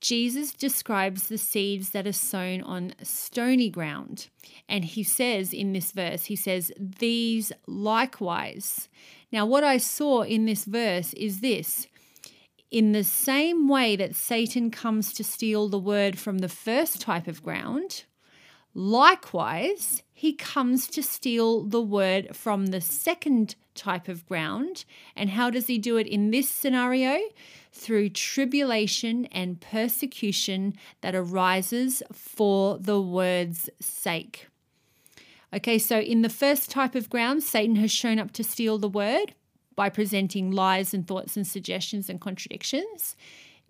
Jesus 0.00 0.54
describes 0.54 1.28
the 1.28 1.36
seeds 1.36 1.90
that 1.90 2.06
are 2.06 2.12
sown 2.12 2.62
on 2.62 2.94
stony 3.02 3.68
ground. 3.68 4.28
And 4.66 4.84
he 4.84 5.02
says 5.02 5.52
in 5.52 5.74
this 5.74 5.92
verse, 5.92 6.24
he 6.24 6.36
says, 6.36 6.72
These 6.78 7.52
likewise. 7.66 8.88
Now, 9.30 9.44
what 9.44 9.64
I 9.64 9.76
saw 9.76 10.22
in 10.22 10.46
this 10.46 10.64
verse 10.64 11.12
is 11.12 11.40
this 11.40 11.86
in 12.70 12.92
the 12.92 13.04
same 13.04 13.68
way 13.68 13.96
that 13.96 14.16
Satan 14.16 14.70
comes 14.70 15.12
to 15.12 15.22
steal 15.22 15.68
the 15.68 15.78
word 15.78 16.18
from 16.18 16.38
the 16.38 16.48
first 16.48 17.00
type 17.02 17.28
of 17.28 17.42
ground, 17.42 18.04
likewise, 18.74 20.02
he 20.12 20.32
comes 20.32 20.86
to 20.88 21.02
steal 21.02 21.62
the 21.62 21.82
word 21.82 22.34
from 22.36 22.66
the 22.66 22.80
second 22.80 23.56
type 23.74 24.08
of 24.08 24.26
ground. 24.26 24.84
And 25.16 25.30
how 25.30 25.50
does 25.50 25.66
he 25.66 25.78
do 25.78 25.96
it 25.96 26.06
in 26.06 26.30
this 26.30 26.48
scenario? 26.48 27.18
Through 27.72 28.10
tribulation 28.10 29.26
and 29.26 29.60
persecution 29.60 30.74
that 31.00 31.14
arises 31.14 32.02
for 32.12 32.78
the 32.78 33.00
word's 33.00 33.68
sake. 33.80 34.48
Okay, 35.52 35.78
so 35.78 36.00
in 36.00 36.22
the 36.22 36.28
first 36.28 36.70
type 36.70 36.94
of 36.94 37.10
ground, 37.10 37.42
Satan 37.42 37.76
has 37.76 37.92
shown 37.92 38.18
up 38.18 38.32
to 38.32 38.44
steal 38.44 38.78
the 38.78 38.88
word 38.88 39.34
by 39.76 39.88
presenting 39.88 40.50
lies 40.50 40.94
and 40.94 41.06
thoughts 41.06 41.36
and 41.36 41.46
suggestions 41.46 42.08
and 42.08 42.20
contradictions. 42.20 43.16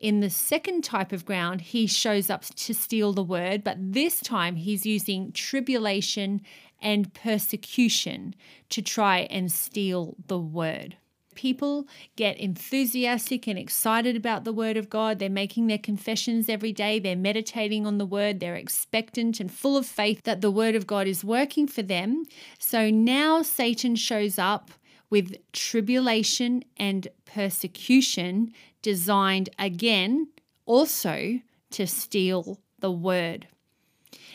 In 0.04 0.20
the 0.20 0.28
second 0.28 0.84
type 0.84 1.12
of 1.12 1.24
ground, 1.24 1.62
he 1.62 1.86
shows 1.86 2.28
up 2.28 2.44
to 2.44 2.74
steal 2.74 3.14
the 3.14 3.22
word, 3.22 3.64
but 3.64 3.78
this 3.80 4.20
time 4.20 4.56
he's 4.56 4.84
using 4.84 5.32
tribulation 5.32 6.42
and 6.82 7.14
persecution 7.14 8.34
to 8.68 8.82
try 8.82 9.20
and 9.30 9.50
steal 9.50 10.14
the 10.26 10.38
word. 10.38 10.98
People 11.34 11.88
get 12.16 12.36
enthusiastic 12.36 13.46
and 13.46 13.58
excited 13.58 14.14
about 14.14 14.44
the 14.44 14.52
Word 14.52 14.76
of 14.76 14.90
God. 14.90 15.18
They're 15.18 15.30
making 15.30 15.68
their 15.68 15.78
confessions 15.78 16.50
every 16.50 16.72
day. 16.72 16.98
They're 16.98 17.16
meditating 17.16 17.86
on 17.86 17.96
the 17.96 18.06
Word. 18.06 18.38
They're 18.38 18.54
expectant 18.54 19.40
and 19.40 19.50
full 19.50 19.76
of 19.76 19.86
faith 19.86 20.22
that 20.24 20.42
the 20.42 20.50
Word 20.50 20.74
of 20.74 20.86
God 20.86 21.08
is 21.08 21.24
working 21.24 21.66
for 21.66 21.82
them. 21.82 22.24
So 22.58 22.90
now 22.90 23.42
Satan 23.42 23.96
shows 23.96 24.38
up 24.38 24.70
with 25.10 25.34
tribulation 25.52 26.62
and 26.76 27.08
persecution 27.24 28.52
designed 28.84 29.48
again 29.58 30.28
also 30.66 31.40
to 31.70 31.86
steal 31.86 32.60
the 32.80 32.90
word. 32.90 33.48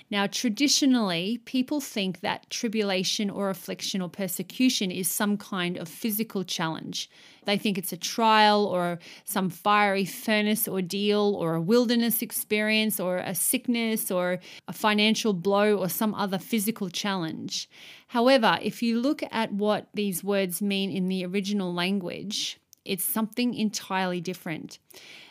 Now, 0.10 0.26
traditionally, 0.26 1.40
people 1.46 1.80
think 1.80 2.22
that 2.22 2.50
tribulation 2.50 3.30
or 3.30 3.52
affliction 3.52 4.02
or 4.02 4.10
persecution 4.10 4.90
is 4.90 5.08
some 5.08 5.38
kind 5.38 5.78
of 5.78 5.88
physical 5.88 6.44
challenge. 6.44 7.12
They 7.46 7.60
think 7.60 7.78
it's 7.78 7.94
a 7.94 7.98
trial 7.98 8.66
or 8.66 8.98
some 9.24 9.52
fiery 9.52 10.06
furnace 10.06 10.68
ordeal 10.68 11.36
or 11.40 11.54
a 11.54 11.62
wilderness 11.62 12.24
experience 12.24 13.00
or 13.00 13.18
a 13.18 13.36
sickness 13.36 14.10
or 14.10 14.40
a 14.68 14.74
financial 14.74 15.34
blow 15.34 15.78
or 15.78 15.90
some 15.90 16.16
other 16.16 16.40
physical 16.40 16.90
challenge. 16.90 17.70
However, 18.08 18.58
if 18.64 18.82
you 18.82 19.00
look 19.00 19.22
at 19.32 19.54
what 19.54 19.90
these 19.94 20.24
words 20.24 20.60
mean 20.60 20.90
in 20.90 21.08
the 21.08 21.24
original 21.24 21.72
language, 21.72 22.60
it's 22.86 23.04
something 23.04 23.54
entirely 23.54 24.22
different. 24.22 24.80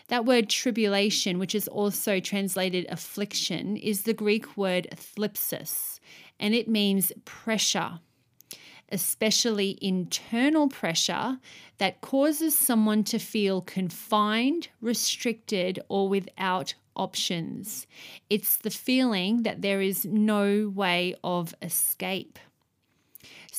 That 0.09 0.25
word 0.25 0.49
tribulation, 0.49 1.38
which 1.38 1.55
is 1.55 1.69
also 1.69 2.21
translated 2.21 2.87
affliction, 2.88 3.76
is 3.76 4.02
the 4.02 4.14
Greek 4.14 4.57
word 4.57 4.88
thlipsis, 4.95 6.00
and 6.40 6.55
it 6.55 6.69
means 6.69 7.12
pressure, 7.25 8.00
especially 8.90 9.78
internal 9.83 10.69
pressure 10.69 11.38
that 11.76 12.00
causes 12.00 12.57
someone 12.57 13.05
to 13.05 13.19
feel 13.19 13.61
confined, 13.61 14.69
restricted, 14.81 15.78
or 15.88 16.09
without 16.09 16.75
options. 16.97 17.87
It's 18.31 18.57
the 18.57 18.71
feeling 18.71 19.43
that 19.43 19.62
there 19.62 19.81
is 19.81 20.05
no 20.05 20.73
way 20.75 21.14
of 21.23 21.55
escape. 21.61 22.38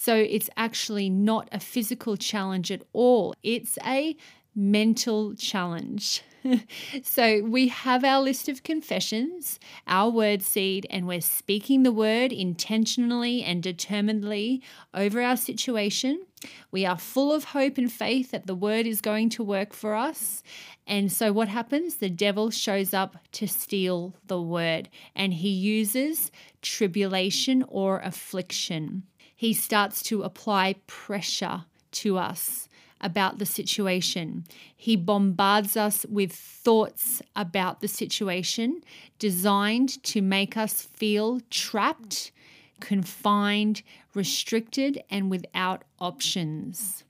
So 0.01 0.15
it's 0.15 0.49
actually 0.55 1.09
not 1.09 1.49
a 1.51 1.59
physical 1.59 2.15
challenge 2.15 2.71
at 2.71 2.83
all. 2.93 3.35
It's 3.43 3.77
a 3.85 4.15
mental 4.55 5.35
challenge. 5.35 6.23
so 7.03 7.43
we 7.43 7.67
have 7.67 8.05
our 8.05 8.21
list 8.21 8.47
of 8.47 8.63
confessions, 8.63 9.59
our 9.87 10.09
word 10.09 10.41
seed, 10.41 10.87
and 10.89 11.05
we're 11.05 11.19
speaking 11.19 11.83
the 11.83 11.91
word 11.91 12.31
intentionally 12.31 13.43
and 13.43 13.61
determinedly 13.61 14.63
over 14.93 15.21
our 15.21 15.35
situation. 15.35 16.25
We 16.71 16.85
are 16.85 16.97
full 16.97 17.33
of 17.33 17.43
hope 17.43 17.77
and 17.77 17.91
faith 17.91 18.31
that 18.31 18.47
the 18.47 18.55
word 18.55 18.87
is 18.87 19.01
going 19.01 19.27
to 19.31 19.43
work 19.43 19.73
for 19.73 19.95
us. 19.95 20.41
And 20.87 21.11
so, 21.11 21.33
what 21.33 21.49
happens? 21.49 21.95
The 21.95 22.09
devil 22.09 22.51
shows 22.51 22.93
up 22.93 23.17
to 23.33 23.49
steal 23.49 24.15
the 24.27 24.41
word, 24.41 24.87
and 25.13 25.33
he 25.33 25.49
uses 25.49 26.31
tribulation 26.61 27.65
or 27.67 27.99
affliction. 27.99 29.03
He 29.39 29.53
starts 29.53 30.03
to 30.03 30.23
apply 30.23 30.75
pressure 30.85 31.63
to 31.91 32.17
us 32.17 32.67
about 32.99 33.39
the 33.39 33.45
situation. 33.45 34.43
He 34.75 34.97
bombards 34.97 35.77
us 35.77 36.05
with 36.09 36.33
thoughts 36.33 37.21
about 37.37 37.79
the 37.79 37.87
situation 37.87 38.83
designed 39.17 40.03
to 40.03 40.21
make 40.21 40.57
us 40.57 40.81
feel 40.81 41.39
trapped, 41.49 42.33
confined, 42.81 43.81
restricted, 44.13 45.01
and 45.09 45.31
without 45.31 45.85
options. 46.01 47.05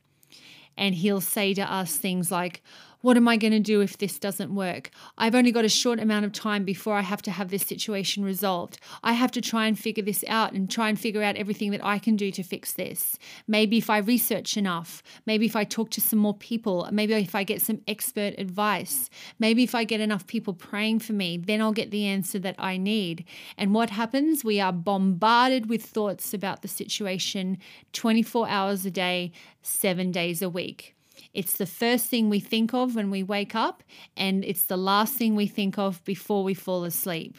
And 0.77 0.93
he'll 0.93 1.21
say 1.21 1.55
to 1.55 1.63
us 1.63 1.97
things 1.97 2.29
like, 2.29 2.61
what 3.01 3.15
am 3.15 3.29
I 3.29 3.37
going 3.37 3.53
to 3.53 3.59
do 3.59 3.79
if 3.79 3.97
this 3.97 4.19
doesn't 4.19 4.53
work? 4.53 4.91
I've 5.17 5.35
only 5.35 5.51
got 5.51 5.63
a 5.63 5.69
short 5.69 5.99
amount 5.99 6.25
of 6.25 6.33
time 6.33 6.65
before 6.65 6.95
I 6.95 7.01
have 7.01 7.21
to 7.23 7.31
have 7.31 7.49
this 7.49 7.65
situation 7.65 8.25
resolved. 8.25 8.77
I 9.03 9.13
have 9.13 9.31
to 9.31 9.41
try 9.41 9.67
and 9.67 9.79
figure 9.79 10.03
this 10.03 10.25
out 10.27 10.51
and 10.51 10.69
try 10.69 10.89
and 10.89 10.99
figure 10.99 11.23
out 11.23 11.37
everything 11.37 11.71
that 11.71 11.83
I 11.83 11.97
can 11.97 12.17
do 12.17 12.29
to 12.31 12.43
fix 12.43 12.73
this. 12.73 13.17
Maybe 13.47 13.77
if 13.77 13.89
I 13.89 13.99
research 13.99 14.57
enough, 14.57 15.01
maybe 15.25 15.45
if 15.45 15.55
I 15.55 15.63
talk 15.63 15.91
to 15.91 16.01
some 16.01 16.19
more 16.19 16.33
people, 16.33 16.89
maybe 16.91 17.13
if 17.13 17.35
I 17.35 17.45
get 17.45 17.61
some 17.61 17.81
expert 17.87 18.33
advice, 18.37 19.09
maybe 19.39 19.63
if 19.63 19.73
I 19.73 19.85
get 19.85 20.01
enough 20.01 20.27
people 20.27 20.53
praying 20.53 20.99
for 20.99 21.13
me, 21.13 21.37
then 21.37 21.61
I'll 21.61 21.71
get 21.71 21.91
the 21.91 22.05
answer 22.05 22.39
that 22.39 22.55
I 22.59 22.75
need. 22.75 23.23
And 23.57 23.73
what 23.73 23.91
happens? 23.91 24.43
We 24.43 24.59
are 24.59 24.73
bombarded 24.73 25.69
with 25.69 25.83
thoughts 25.85 26.33
about 26.33 26.61
the 26.63 26.67
situation 26.67 27.59
24 27.93 28.49
hours 28.49 28.85
a 28.85 28.91
day, 28.91 29.31
seven 29.61 30.11
days 30.11 30.41
a 30.41 30.49
week. 30.49 30.95
It's 31.33 31.57
the 31.57 31.65
first 31.65 32.07
thing 32.07 32.29
we 32.29 32.39
think 32.39 32.73
of 32.73 32.95
when 32.95 33.11
we 33.11 33.23
wake 33.23 33.55
up, 33.55 33.83
and 34.17 34.43
it's 34.43 34.65
the 34.65 34.77
last 34.77 35.13
thing 35.13 35.35
we 35.35 35.47
think 35.47 35.77
of 35.77 36.03
before 36.03 36.43
we 36.43 36.53
fall 36.53 36.83
asleep. 36.83 37.37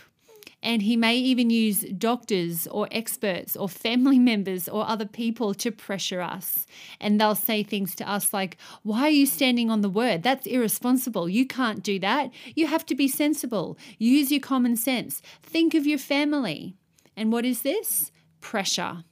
And 0.63 0.83
he 0.83 0.97
may 0.97 1.17
even 1.17 1.49
use 1.49 1.81
doctors 1.81 2.67
or 2.67 2.87
experts 2.91 3.57
or 3.57 3.69
family 3.69 4.19
members 4.31 4.69
or 4.69 4.87
other 4.87 5.07
people 5.07 5.55
to 5.55 5.73
pressure 5.73 6.21
us. 6.21 6.67
And 7.01 7.21
they'll 7.21 7.35
say 7.35 7.63
things 7.63 7.95
to 7.97 8.09
us 8.09 8.33
like, 8.33 8.59
Why 8.83 9.03
are 9.03 9.11
you 9.11 9.27
standing 9.27 9.71
on 9.71 9.81
the 9.81 9.89
word? 9.89 10.23
That's 10.23 10.47
irresponsible. 10.47 11.29
You 11.29 11.47
can't 11.47 11.83
do 11.83 11.99
that. 12.01 12.31
You 12.55 12.67
have 12.67 12.85
to 12.87 12.95
be 12.95 13.09
sensible. 13.09 13.79
Use 13.99 14.31
your 14.31 14.41
common 14.41 14.77
sense. 14.77 15.23
Think 15.43 15.75
of 15.75 15.87
your 15.87 15.99
family. 15.99 16.77
And 17.17 17.33
what 17.33 17.45
is 17.45 17.63
this? 17.63 18.13
Pressure. 18.41 19.05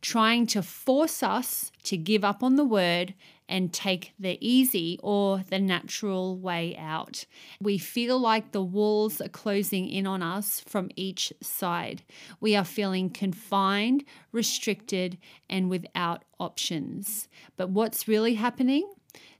Trying 0.00 0.46
to 0.48 0.62
force 0.62 1.22
us 1.22 1.70
to 1.84 1.96
give 1.96 2.24
up 2.24 2.42
on 2.42 2.56
the 2.56 2.64
word 2.64 3.14
and 3.48 3.72
take 3.72 4.12
the 4.18 4.38
easy 4.40 4.98
or 5.02 5.44
the 5.48 5.58
natural 5.58 6.36
way 6.36 6.76
out. 6.76 7.26
We 7.60 7.78
feel 7.78 8.18
like 8.18 8.52
the 8.52 8.62
walls 8.62 9.20
are 9.20 9.28
closing 9.28 9.88
in 9.88 10.06
on 10.06 10.22
us 10.22 10.60
from 10.60 10.90
each 10.96 11.32
side. 11.42 12.02
We 12.40 12.56
are 12.56 12.64
feeling 12.64 13.10
confined, 13.10 14.04
restricted, 14.32 15.18
and 15.48 15.68
without 15.68 16.24
options. 16.40 17.28
But 17.56 17.70
what's 17.70 18.08
really 18.08 18.34
happening? 18.34 18.90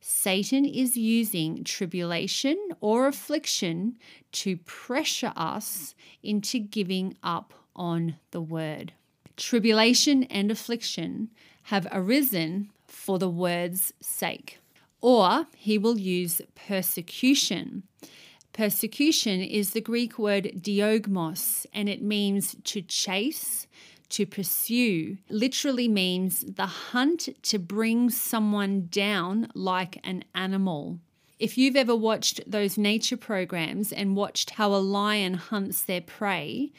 Satan 0.01 0.65
is 0.67 0.97
using 0.97 1.65
tribulation 1.65 2.59
or 2.81 3.07
affliction 3.07 3.97
to 4.33 4.59
pressure 4.59 5.33
us 5.35 5.95
into 6.23 6.59
giving 6.59 7.17
up 7.23 7.55
on 7.75 8.17
the 8.31 8.41
word. 8.41 8.93
Tribulation 9.37 10.25
and 10.25 10.51
affliction 10.51 11.31
have 11.65 11.89
arisen 11.91 12.71
for 12.95 13.19
the 13.19 13.29
word's 13.29 13.93
sake. 14.01 14.59
Or 15.01 15.47
he 15.57 15.77
will 15.77 15.99
use 15.99 16.41
persecution. 16.55 17.83
Persecution 18.55 19.41
is 19.41 19.73
the 19.73 19.81
Greek 19.81 20.19
word 20.19 20.53
diogmos, 20.61 21.67
and 21.75 21.89
it 21.89 22.03
means 22.03 22.57
to 22.65 22.81
chase, 22.81 23.67
to 24.11 24.25
pursue. 24.25 25.19
Literally 25.29 25.89
means 25.89 26.43
the 26.43 26.67
hunt 26.67 27.29
to 27.43 27.59
bring 27.59 28.11
someone 28.11 28.87
down 28.91 29.49
like 29.55 29.99
an 30.05 30.25
animal. 30.35 31.01
If 31.39 31.59
you've 31.59 31.77
ever 31.77 31.97
watched 31.97 32.49
those 32.51 32.79
nature 32.79 33.17
programs 33.17 33.93
and 33.93 34.17
watched 34.17 34.51
how 34.51 34.73
a 34.73 34.77
lion 34.77 35.35
hunts 35.35 35.83
their 35.83 36.01
prey, 36.01 36.73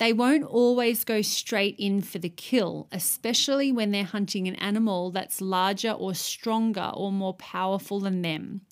They 0.00 0.14
won't 0.14 0.44
always 0.44 1.04
go 1.04 1.20
straight 1.20 1.76
in 1.78 2.00
for 2.00 2.18
the 2.18 2.30
kill, 2.30 2.88
especially 2.90 3.70
when 3.70 3.90
they're 3.90 4.02
hunting 4.02 4.48
an 4.48 4.54
animal 4.54 5.10
that's 5.10 5.42
larger 5.42 5.90
or 5.90 6.14
stronger 6.14 6.90
or 6.94 7.12
more 7.12 7.34
powerful 7.34 8.00
than 8.00 8.22
them. 8.22 8.62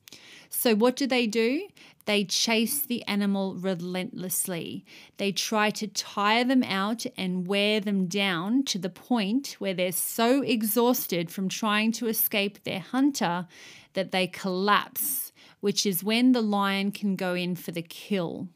So, 0.49 0.75
what 0.75 0.97
do 0.97 1.07
they 1.07 1.27
do? 1.27 1.69
They 2.07 2.25
chase 2.25 2.81
the 2.81 3.03
animal 3.03 3.57
relentlessly. 3.57 4.87
They 5.19 5.31
try 5.31 5.69
to 5.69 5.87
tire 5.87 6.45
them 6.45 6.63
out 6.63 7.05
and 7.19 7.47
wear 7.47 7.79
them 7.79 8.07
down 8.07 8.63
to 8.65 8.79
the 8.79 8.89
point 8.89 9.57
where 9.59 9.75
they're 9.75 9.93
so 9.93 10.41
exhausted 10.41 11.31
from 11.31 11.51
trying 11.51 11.93
to 11.93 12.07
escape 12.07 12.65
their 12.65 12.81
hunter 12.81 13.47
that 13.93 14.13
they 14.13 14.29
collapse, 14.29 15.33
which 15.61 15.85
is 15.85 16.03
when 16.03 16.33
the 16.33 16.41
lion 16.41 16.91
can 16.91 17.17
go 17.17 17.35
in 17.35 17.55
for 17.55 17.71
the 17.71 17.83
kill 17.83 18.49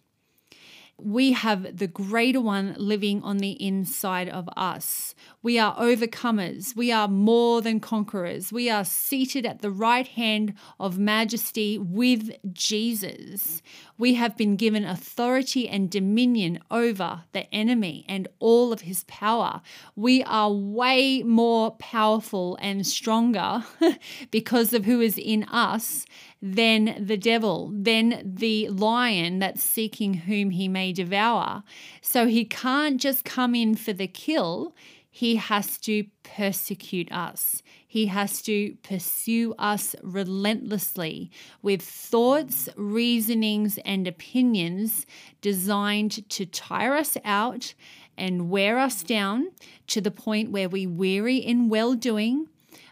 we 0.99 1.33
have 1.33 1.77
the 1.77 1.87
greater 1.87 2.41
one 2.41 2.75
living 2.79 3.23
on 3.23 3.39
the 3.39 3.53
inside 3.65 4.29
of 4.29 4.49
us. 4.57 5.15
We 5.43 5.59
are 5.59 5.77
overcomers. 5.77 6.77
We 6.77 6.93
are 6.93 7.09
more 7.09 7.61
than 7.61 7.81
conquerors. 7.81 8.53
We 8.53 8.71
are 8.71 8.85
seated 8.85 9.45
at 9.45 9.63
the 9.63 9.71
right 9.71 10.07
hand 10.07 10.55
of 10.79 10.99
majesty 10.99 11.79
with 11.79 12.31
Jesus. 12.53 13.63
We 13.99 14.15
have 14.15 14.37
been 14.37 14.57
given 14.57 14.85
authority 14.85 15.69
and 15.69 15.91
dominion 15.91 16.61
over 16.71 17.25
the 17.33 17.53
enemy 17.53 18.05
and 18.09 18.29
all 18.39 18.73
of 18.73 18.83
his 18.83 19.05
power. 19.05 19.61
We 19.97 20.23
are 20.25 20.53
way 20.53 21.23
more 21.23 21.73
powerful 21.73 22.57
and 22.61 22.87
stronger 22.87 23.65
because 24.31 24.73
of 24.73 24.85
who 24.85 25.01
is 25.01 25.19
in 25.19 25.45
us 25.45 26.07
than 26.43 27.07
the 27.07 27.17
devil, 27.17 27.71
than 27.73 28.35
the 28.35 28.69
lion 28.69 29.39
that's 29.39 29.63
seeking 29.63 30.15
whom 30.15 30.51
he 30.51 30.67
may 30.67 30.93
devour. 30.93 31.63
So 32.01 32.27
he 32.27 32.45
can't 32.45 33.01
just 33.01 33.25
come 33.25 33.55
in 33.55 33.77
for 33.77 33.93
the 33.93 34.09
kill, 34.09 34.75
he 35.15 35.37
has 35.37 35.77
to 35.79 36.05
persecute 36.23 37.13
us. 37.13 37.63
He 37.87 38.07
has 38.07 38.41
to 38.43 38.77
pursue 38.83 39.55
us 39.59 39.95
relentlessly 40.03 41.31
with 41.61 41.83
thoughts, 41.83 42.71
reasonings, 42.77 43.79
and 43.85 44.09
opinions 44.09 45.07
designed 45.43 46.29
to 46.31 46.47
tire 46.47 46.95
us 46.95 47.19
out 47.27 47.75
and 48.17 48.49
wear 48.49 48.79
us 48.79 49.03
down 49.03 49.51
to 49.89 50.01
the 50.01 50.11
point 50.11 50.51
where 50.51 50.71
we 50.71 50.87
weary 50.87 51.37
in 51.37 51.69
well 51.69 51.93
doing, 51.93 52.49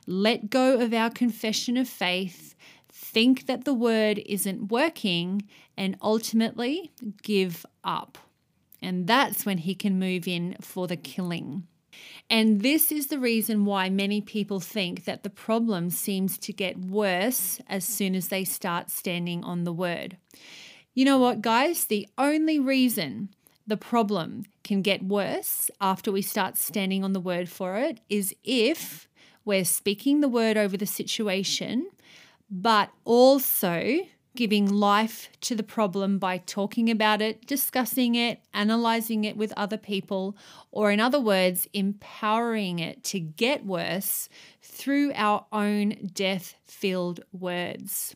let 0.07 0.51
go 0.51 0.79
of 0.79 0.93
our 0.93 1.09
confession 1.09 1.79
of 1.79 1.89
faith, 1.89 2.55
think 3.13 3.47
that 3.47 3.65
the 3.65 3.75
word 3.75 4.19
isn't 4.25 4.71
working, 4.71 5.43
and 5.77 5.97
ultimately 6.01 6.93
give 7.23 7.67
up. 7.83 8.19
And 8.83 9.07
that's 9.07 9.45
when 9.45 9.59
he 9.59 9.75
can 9.75 9.99
move 9.99 10.27
in 10.29 10.57
for 10.61 10.87
the 10.87 10.97
killing. 10.97 11.67
And 12.29 12.61
this 12.61 12.93
is 12.93 13.09
the 13.09 13.19
reason 13.19 13.65
why 13.65 13.91
many 13.91 14.21
people 14.21 14.61
think 14.61 15.05
that 15.05 15.23
the 15.23 15.31
problem 15.31 15.91
seems 15.91 16.39
to 16.39 16.53
get 16.53 16.79
worse 16.79 17.61
as 17.69 17.85
soon 17.85 18.15
as 18.15 18.29
they 18.29 18.45
start 18.45 18.91
standing 18.91 19.43
on 19.43 19.65
the 19.65 19.73
word. 19.73 20.17
You 20.95 21.05
know 21.05 21.19
what, 21.19 21.43
guys? 21.43 21.87
The 21.87 22.09
only 22.17 22.59
reason 22.59 23.31
the 23.67 23.77
problem 23.77 24.45
can 24.65 24.83
get 24.83 25.03
worse 25.03 25.71
after 25.81 26.13
we 26.13 26.23
start 26.23 26.57
standing 26.57 27.05
on 27.05 27.13
the 27.13 27.21
word 27.21 27.49
for 27.49 27.77
it 27.77 28.01
is 28.09 28.35
if 28.45 29.09
we're 29.45 29.65
speaking 29.65 30.21
the 30.21 30.29
word 30.29 30.57
over 30.57 30.77
the 30.77 30.87
situation, 30.87 31.89
but 32.51 32.91
also 33.05 34.01
giving 34.37 34.69
life 34.69 35.29
to 35.41 35.55
the 35.55 35.63
problem 35.63 36.19
by 36.19 36.39
talking 36.39 36.91
about 36.91 37.21
it, 37.21 37.47
discussing 37.47 38.15
it, 38.15 38.41
analyzing 38.55 39.25
it 39.25 39.37
with 39.37 39.53
other 39.57 39.77
people, 39.77 40.37
or 40.71 40.91
in 40.91 41.01
other 41.01 41.21
words, 41.21 41.67
empowering 41.73 42.79
it 42.79 43.03
to 43.03 43.19
get 43.19 43.67
worse 43.67 44.29
through 44.63 45.13
our 45.15 45.45
own 45.53 46.11
death 46.15 46.55
filled 46.65 47.21
words. 47.33 48.15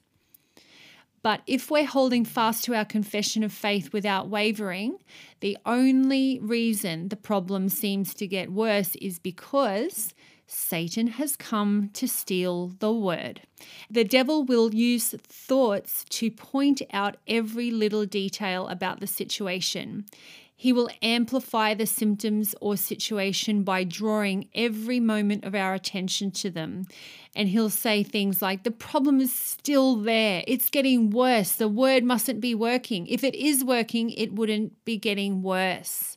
But 1.23 1.41
if 1.47 1.71
we're 1.71 1.87
holding 1.87 2.27
fast 2.27 2.65
to 2.65 2.75
our 2.75 2.85
confession 2.85 3.43
of 3.43 3.53
faith 3.53 3.95
without 3.95 4.29
wavering, 4.29 4.99
the 5.41 5.57
only 5.65 6.39
reason 6.41 7.09
the 7.09 7.17
problem 7.17 7.71
seems 7.71 8.13
to 8.15 8.27
get 8.27 8.53
worse 8.53 8.95
is 8.97 9.19
because 9.19 10.15
Satan 10.47 11.09
has 11.09 11.37
come 11.37 11.91
to 11.95 12.07
steal 12.07 12.69
the 12.79 12.93
word. 12.93 13.43
The 13.91 14.05
devil 14.05 14.45
will 14.45 14.75
use 14.75 15.15
thoughts 15.19 16.05
to 16.11 16.31
point 16.31 16.83
out 16.93 17.17
every 17.27 17.71
little 17.71 18.07
detail 18.07 18.69
about 18.69 19.01
the 19.01 19.07
situation. 19.07 20.07
He 20.57 20.73
will 20.73 20.89
amplify 21.03 21.75
the 21.75 21.87
symptoms 21.87 22.55
or 22.61 22.77
situation 22.77 23.65
by 23.65 23.85
drawing 23.85 24.49
every 24.55 25.01
moment 25.01 25.45
of 25.45 25.55
our 25.55 25.75
attention 25.75 26.31
to 26.33 26.51
them. 26.51 26.87
And 27.35 27.49
he'll 27.49 27.71
say 27.71 28.03
things 28.03 28.41
like, 28.41 28.63
The 28.63 28.71
problem 28.71 29.21
is 29.21 29.33
still 29.33 29.97
there. 29.97 30.45
It's 30.47 30.71
getting 30.71 31.11
worse. 31.11 31.53
The 31.53 31.69
word 31.69 32.05
mustn't 32.05 32.41
be 32.41 32.55
working. 32.55 33.07
If 33.09 33.25
it 33.25 33.35
is 33.35 33.65
working, 33.65 34.11
it 34.11 34.35
wouldn't 34.35 34.85
be 34.85 34.97
getting 34.97 35.43
worse. 35.43 36.17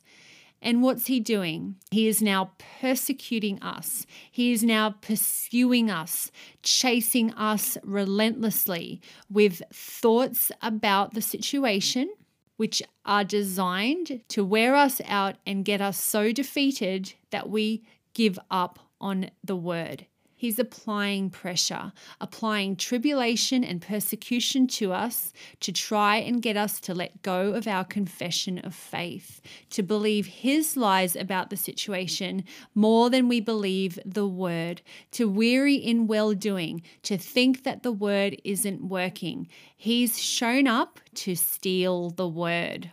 And 0.60 0.82
what's 0.82 1.06
he 1.06 1.20
doing? 1.20 1.76
He 1.90 2.08
is 2.08 2.20
now 2.20 2.52
persecuting 2.80 3.62
us. 3.62 4.06
He 4.30 4.52
is 4.52 4.64
now 4.64 4.96
pursuing 5.00 5.90
us, 5.90 6.32
chasing 6.62 7.32
us 7.34 7.78
relentlessly 7.84 9.00
with 9.30 9.62
thoughts 9.72 10.50
about 10.60 11.14
the 11.14 11.22
situation, 11.22 12.10
which 12.56 12.82
are 13.04 13.24
designed 13.24 14.22
to 14.28 14.44
wear 14.44 14.74
us 14.74 15.00
out 15.06 15.36
and 15.46 15.64
get 15.64 15.80
us 15.80 15.98
so 15.98 16.32
defeated 16.32 17.14
that 17.30 17.48
we 17.48 17.84
give 18.14 18.38
up 18.50 18.80
on 19.00 19.30
the 19.44 19.56
word. 19.56 20.06
He's 20.38 20.60
applying 20.60 21.30
pressure, 21.30 21.92
applying 22.20 22.76
tribulation 22.76 23.64
and 23.64 23.82
persecution 23.82 24.68
to 24.68 24.92
us 24.92 25.32
to 25.58 25.72
try 25.72 26.18
and 26.18 26.40
get 26.40 26.56
us 26.56 26.78
to 26.82 26.94
let 26.94 27.22
go 27.22 27.54
of 27.54 27.66
our 27.66 27.84
confession 27.84 28.60
of 28.60 28.72
faith, 28.72 29.40
to 29.70 29.82
believe 29.82 30.26
his 30.26 30.76
lies 30.76 31.16
about 31.16 31.50
the 31.50 31.56
situation 31.56 32.44
more 32.72 33.10
than 33.10 33.26
we 33.26 33.40
believe 33.40 33.98
the 34.04 34.28
word, 34.28 34.80
to 35.10 35.28
weary 35.28 35.74
in 35.74 36.06
well 36.06 36.34
doing, 36.34 36.82
to 37.02 37.18
think 37.18 37.64
that 37.64 37.82
the 37.82 37.90
word 37.90 38.40
isn't 38.44 38.88
working. 38.88 39.48
He's 39.76 40.22
shown 40.22 40.68
up 40.68 41.00
to 41.14 41.34
steal 41.34 42.10
the 42.10 42.28
word. 42.28 42.92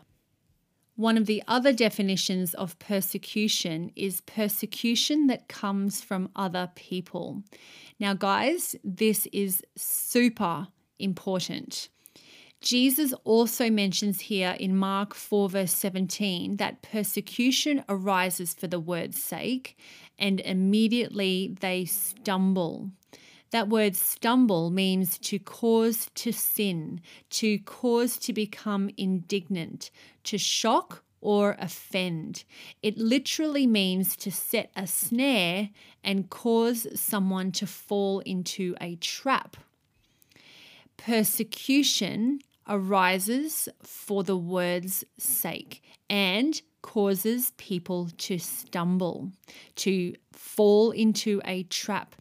One 0.95 1.17
of 1.17 1.25
the 1.25 1.43
other 1.47 1.73
definitions 1.73 2.53
of 2.53 2.79
persecution 2.79 3.91
is 3.95 4.21
persecution 4.21 5.27
that 5.27 5.49
comes 5.49 6.01
from 6.01 6.29
other 6.35 6.71
people. 6.75 7.43
Now, 7.99 8.13
guys, 8.13 8.77
this 8.83 9.27
is 9.33 9.61
super 9.75 10.69
important. 10.97 11.89
Jesus 12.61 13.13
also 13.25 13.69
mentions 13.69 14.21
here 14.21 14.55
in 14.59 14.75
Mark 14.75 15.13
4, 15.13 15.49
verse 15.49 15.73
17, 15.73 16.57
that 16.57 16.81
persecution 16.81 17.83
arises 17.89 18.53
for 18.53 18.67
the 18.67 18.79
word's 18.79 19.21
sake, 19.21 19.77
and 20.17 20.39
immediately 20.39 21.55
they 21.59 21.85
stumble. 21.85 22.89
That 23.55 23.69
word 23.69 23.95
stumble 23.95 24.69
means 24.69 25.17
to 25.19 25.39
cause 25.39 26.09
to 26.15 26.33
sin, 26.33 26.99
to 27.29 27.57
cause 27.59 28.17
to 28.17 28.33
become 28.33 28.89
indignant, 28.97 29.91
to 30.25 30.37
shock 30.37 31.05
or 31.21 31.55
offend. 31.57 32.43
It 32.83 32.97
literally 32.97 33.65
means 33.65 34.17
to 34.17 34.29
set 34.29 34.71
a 34.75 34.85
snare 34.87 35.69
and 36.03 36.29
cause 36.29 36.85
someone 36.99 37.53
to 37.53 37.65
fall 37.65 38.19
into 38.25 38.75
a 38.81 38.97
trap. 38.97 39.55
Persecution 40.97 42.41
arises 42.67 43.69
for 43.83 44.25
the 44.25 44.35
word's 44.35 45.05
sake 45.17 45.81
and 46.09 46.61
causes 46.81 47.53
people 47.55 48.09
to 48.17 48.37
stumble, 48.37 49.31
to 49.77 50.13
fall 50.33 50.91
into 50.91 51.41
a 51.45 51.63
trap. 51.63 52.15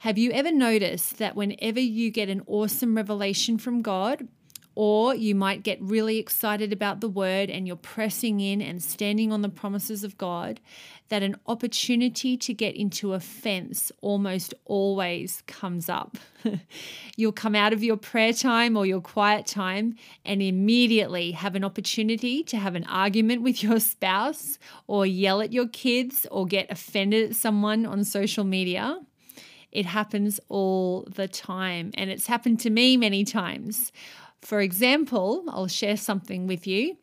Have 0.00 0.16
you 0.16 0.30
ever 0.32 0.50
noticed 0.50 1.18
that 1.18 1.36
whenever 1.36 1.78
you 1.78 2.10
get 2.10 2.30
an 2.30 2.42
awesome 2.46 2.96
revelation 2.96 3.58
from 3.58 3.82
God, 3.82 4.26
or 4.74 5.14
you 5.14 5.34
might 5.34 5.62
get 5.62 5.78
really 5.82 6.16
excited 6.16 6.72
about 6.72 7.02
the 7.02 7.08
word 7.08 7.50
and 7.50 7.66
you're 7.66 7.76
pressing 7.76 8.40
in 8.40 8.62
and 8.62 8.82
standing 8.82 9.30
on 9.30 9.42
the 9.42 9.50
promises 9.50 10.02
of 10.02 10.16
God, 10.16 10.58
that 11.10 11.22
an 11.22 11.36
opportunity 11.46 12.38
to 12.38 12.54
get 12.54 12.74
into 12.76 13.12
offense 13.12 13.92
almost 14.00 14.54
always 14.64 15.42
comes 15.46 15.90
up. 15.90 16.16
You'll 17.16 17.32
come 17.32 17.54
out 17.54 17.74
of 17.74 17.84
your 17.84 17.98
prayer 17.98 18.32
time 18.32 18.78
or 18.78 18.86
your 18.86 19.02
quiet 19.02 19.44
time 19.44 19.96
and 20.24 20.40
immediately 20.40 21.32
have 21.32 21.56
an 21.56 21.64
opportunity 21.64 22.42
to 22.44 22.56
have 22.56 22.74
an 22.74 22.84
argument 22.84 23.42
with 23.42 23.62
your 23.62 23.80
spouse 23.80 24.58
or 24.86 25.04
yell 25.04 25.42
at 25.42 25.52
your 25.52 25.68
kids 25.68 26.26
or 26.30 26.46
get 26.46 26.70
offended 26.70 27.28
at 27.28 27.36
someone 27.36 27.84
on 27.84 28.02
social 28.02 28.44
media. 28.44 28.98
It 29.72 29.86
happens 29.86 30.40
all 30.48 31.08
the 31.14 31.28
time, 31.28 31.90
and 31.94 32.10
it's 32.10 32.26
happened 32.26 32.60
to 32.60 32.70
me 32.70 32.96
many 32.96 33.24
times. 33.24 33.92
For 34.42 34.60
example, 34.60 35.44
I'll 35.48 35.68
share 35.68 35.96
something 35.96 36.46
with 36.46 36.66
you. 36.66 36.96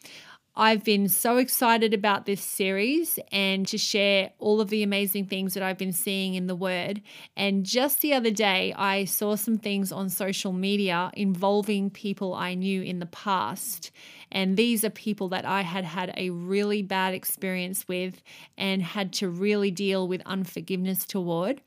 I've 0.59 0.83
been 0.83 1.07
so 1.07 1.37
excited 1.37 1.93
about 1.93 2.25
this 2.25 2.41
series 2.41 3.19
and 3.31 3.67
to 3.67 3.77
share 3.77 4.31
all 4.39 4.59
of 4.59 4.69
the 4.69 4.81
amazing 4.81 5.27
things 5.27 5.53
that 5.53 5.61
I've 5.61 5.77
been 5.77 5.93
seeing 5.93 6.33
in 6.33 6.47
the 6.47 6.55
Word. 6.55 7.03
And 7.35 7.63
just 7.63 8.01
the 8.01 8.15
other 8.15 8.31
day, 8.31 8.73
I 8.75 9.05
saw 9.05 9.35
some 9.35 9.59
things 9.59 9.91
on 9.91 10.09
social 10.09 10.51
media 10.51 11.11
involving 11.13 11.91
people 11.91 12.33
I 12.33 12.55
knew 12.55 12.81
in 12.81 12.97
the 12.97 13.05
past. 13.05 13.91
And 14.31 14.57
these 14.57 14.83
are 14.83 14.89
people 14.89 15.29
that 15.29 15.45
I 15.45 15.61
had 15.61 15.85
had 15.85 16.11
a 16.17 16.31
really 16.31 16.81
bad 16.81 17.13
experience 17.13 17.87
with 17.87 18.23
and 18.57 18.81
had 18.81 19.13
to 19.13 19.29
really 19.29 19.69
deal 19.69 20.07
with 20.07 20.23
unforgiveness 20.25 21.05
toward. 21.05 21.61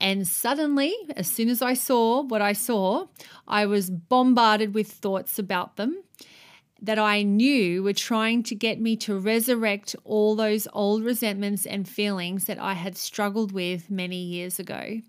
And 0.00 0.26
suddenly, 0.26 0.94
as 1.16 1.26
soon 1.28 1.48
as 1.48 1.62
I 1.62 1.74
saw 1.74 2.22
what 2.22 2.42
I 2.42 2.52
saw, 2.52 3.06
I 3.46 3.66
was 3.66 3.90
bombarded 3.90 4.74
with 4.74 4.90
thoughts 4.90 5.38
about 5.38 5.76
them 5.76 6.02
that 6.80 6.98
I 6.98 7.22
knew 7.22 7.82
were 7.82 7.92
trying 7.92 8.42
to 8.44 8.54
get 8.54 8.80
me 8.80 8.96
to 8.98 9.18
resurrect 9.18 9.96
all 10.04 10.36
those 10.36 10.68
old 10.72 11.02
resentments 11.02 11.66
and 11.66 11.88
feelings 11.88 12.44
that 12.44 12.58
I 12.58 12.74
had 12.74 12.96
struggled 12.96 13.52
with 13.52 13.90
many 13.90 14.22
years 14.22 14.58
ago. 14.60 15.00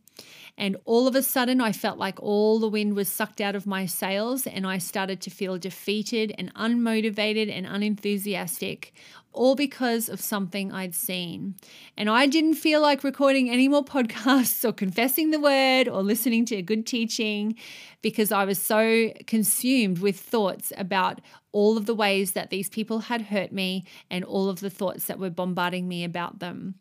And 0.60 0.76
all 0.84 1.08
of 1.08 1.16
a 1.16 1.24
sudden, 1.24 1.62
I 1.62 1.72
felt 1.72 1.98
like 1.98 2.22
all 2.22 2.60
the 2.60 2.68
wind 2.68 2.94
was 2.94 3.08
sucked 3.08 3.40
out 3.40 3.56
of 3.56 3.66
my 3.66 3.86
sails, 3.86 4.46
and 4.46 4.68
I 4.68 4.78
started 4.78 5.22
to 5.22 5.30
feel 5.30 5.58
defeated 5.58 6.36
and 6.38 6.54
unmotivated 6.54 7.50
and 7.50 7.66
unenthusiastic, 7.66 8.94
all 9.32 9.56
because 9.56 10.10
of 10.10 10.20
something 10.20 10.74
I'd 10.74 10.94
seen. 10.94 11.56
And 11.96 12.10
I 12.10 12.28
didn't 12.28 12.56
feel 12.56 12.82
like 12.82 13.06
recording 13.06 13.50
any 13.50 13.70
more 13.70 13.86
podcasts 13.86 14.68
or 14.68 14.74
confessing 14.74 15.32
the 15.32 15.40
word 15.40 15.88
or 15.88 16.04
listening 16.04 16.44
to 16.48 16.58
a 16.58 16.62
good 16.62 16.86
teaching 16.86 17.56
because 18.02 18.34
I 18.34 18.44
was 18.44 18.62
so 18.62 19.14
consumed 19.28 20.00
with 20.00 20.20
thoughts 20.20 20.74
about 20.76 21.22
all 21.54 21.78
of 21.78 21.86
the 21.86 21.96
ways 21.96 22.34
that 22.34 22.50
these 22.50 22.68
people 22.68 23.00
had 23.00 23.22
hurt 23.22 23.54
me 23.54 23.86
and 24.12 24.26
all 24.26 24.50
of 24.50 24.60
the 24.60 24.70
thoughts 24.70 25.06
that 25.06 25.20
were 25.20 25.30
bombarding 25.30 25.88
me 25.88 26.04
about 26.04 26.40
them. 26.40 26.76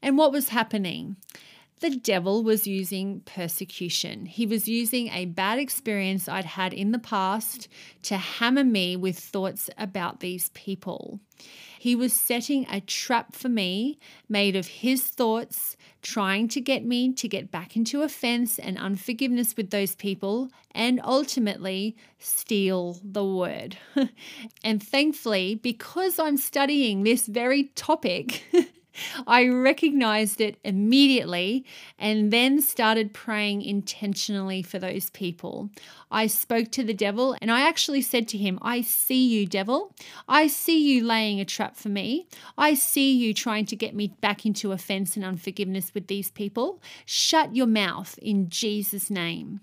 And 0.00 0.16
what 0.16 0.30
was 0.30 0.50
happening? 0.50 1.16
The 1.80 1.96
devil 1.96 2.42
was 2.42 2.66
using 2.66 3.20
persecution. 3.20 4.26
He 4.26 4.46
was 4.46 4.68
using 4.68 5.08
a 5.08 5.26
bad 5.26 5.58
experience 5.58 6.28
I'd 6.28 6.44
had 6.44 6.72
in 6.72 6.92
the 6.92 6.98
past 6.98 7.68
to 8.02 8.16
hammer 8.16 8.64
me 8.64 8.96
with 8.96 9.18
thoughts 9.18 9.70
about 9.76 10.20
these 10.20 10.50
people. 10.50 11.20
He 11.78 11.94
was 11.94 12.12
setting 12.12 12.66
a 12.68 12.80
trap 12.80 13.36
for 13.36 13.48
me 13.48 13.98
made 14.28 14.56
of 14.56 14.66
his 14.66 15.02
thoughts, 15.04 15.76
trying 16.02 16.48
to 16.48 16.60
get 16.60 16.84
me 16.84 17.12
to 17.12 17.28
get 17.28 17.50
back 17.50 17.76
into 17.76 18.02
offense 18.02 18.58
and 18.58 18.76
unforgiveness 18.76 19.56
with 19.56 19.70
those 19.70 19.94
people, 19.94 20.50
and 20.72 21.00
ultimately 21.04 21.96
steal 22.18 22.98
the 23.04 23.24
word. 23.24 23.78
and 24.64 24.82
thankfully, 24.82 25.54
because 25.54 26.18
I'm 26.18 26.36
studying 26.36 27.04
this 27.04 27.26
very 27.26 27.64
topic, 27.76 28.42
I 29.26 29.48
recognized 29.48 30.40
it 30.40 30.58
immediately 30.64 31.64
and 31.98 32.32
then 32.32 32.60
started 32.60 33.12
praying 33.12 33.62
intentionally 33.62 34.62
for 34.62 34.78
those 34.78 35.10
people. 35.10 35.70
I 36.10 36.26
spoke 36.26 36.70
to 36.72 36.84
the 36.84 36.94
devil 36.94 37.36
and 37.40 37.50
I 37.50 37.68
actually 37.68 38.02
said 38.02 38.28
to 38.28 38.38
him, 38.38 38.58
I 38.62 38.80
see 38.80 39.26
you, 39.26 39.46
devil. 39.46 39.94
I 40.28 40.46
see 40.46 40.78
you 40.78 41.04
laying 41.04 41.40
a 41.40 41.44
trap 41.44 41.76
for 41.76 41.88
me. 41.88 42.26
I 42.56 42.74
see 42.74 43.12
you 43.12 43.34
trying 43.34 43.66
to 43.66 43.76
get 43.76 43.94
me 43.94 44.14
back 44.20 44.46
into 44.46 44.72
offense 44.72 45.16
and 45.16 45.24
unforgiveness 45.24 45.92
with 45.94 46.06
these 46.06 46.30
people. 46.30 46.80
Shut 47.04 47.54
your 47.54 47.66
mouth 47.66 48.18
in 48.22 48.48
Jesus' 48.48 49.10
name. 49.10 49.60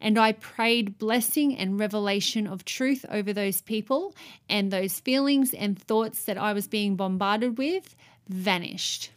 And 0.00 0.18
I 0.18 0.32
prayed 0.32 0.98
blessing 0.98 1.56
and 1.56 1.78
revelation 1.78 2.46
of 2.46 2.64
truth 2.64 3.04
over 3.08 3.32
those 3.32 3.60
people 3.60 4.14
and 4.48 4.70
those 4.70 4.98
feelings 4.98 5.54
and 5.54 5.80
thoughts 5.80 6.24
that 6.24 6.36
I 6.36 6.52
was 6.52 6.66
being 6.66 6.96
bombarded 6.96 7.58
with 7.58 7.94
vanished. 8.28 9.10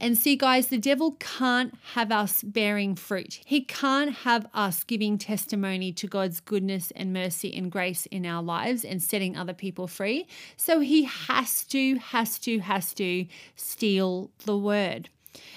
And 0.00 0.18
see, 0.18 0.36
guys, 0.36 0.68
the 0.68 0.78
devil 0.78 1.12
can't 1.20 1.74
have 1.94 2.10
us 2.10 2.42
bearing 2.42 2.94
fruit. 2.94 3.40
He 3.46 3.62
can't 3.62 4.12
have 4.12 4.46
us 4.52 4.82
giving 4.84 5.18
testimony 5.18 5.92
to 5.92 6.06
God's 6.06 6.40
goodness 6.40 6.92
and 6.96 7.12
mercy 7.12 7.54
and 7.56 7.70
grace 7.70 8.06
in 8.06 8.26
our 8.26 8.42
lives 8.42 8.84
and 8.84 9.02
setting 9.02 9.36
other 9.36 9.54
people 9.54 9.86
free. 9.86 10.26
So 10.56 10.80
he 10.80 11.04
has 11.04 11.64
to, 11.66 11.96
has 11.96 12.38
to, 12.40 12.58
has 12.58 12.92
to 12.94 13.26
steal 13.54 14.30
the 14.44 14.58
word. 14.58 15.10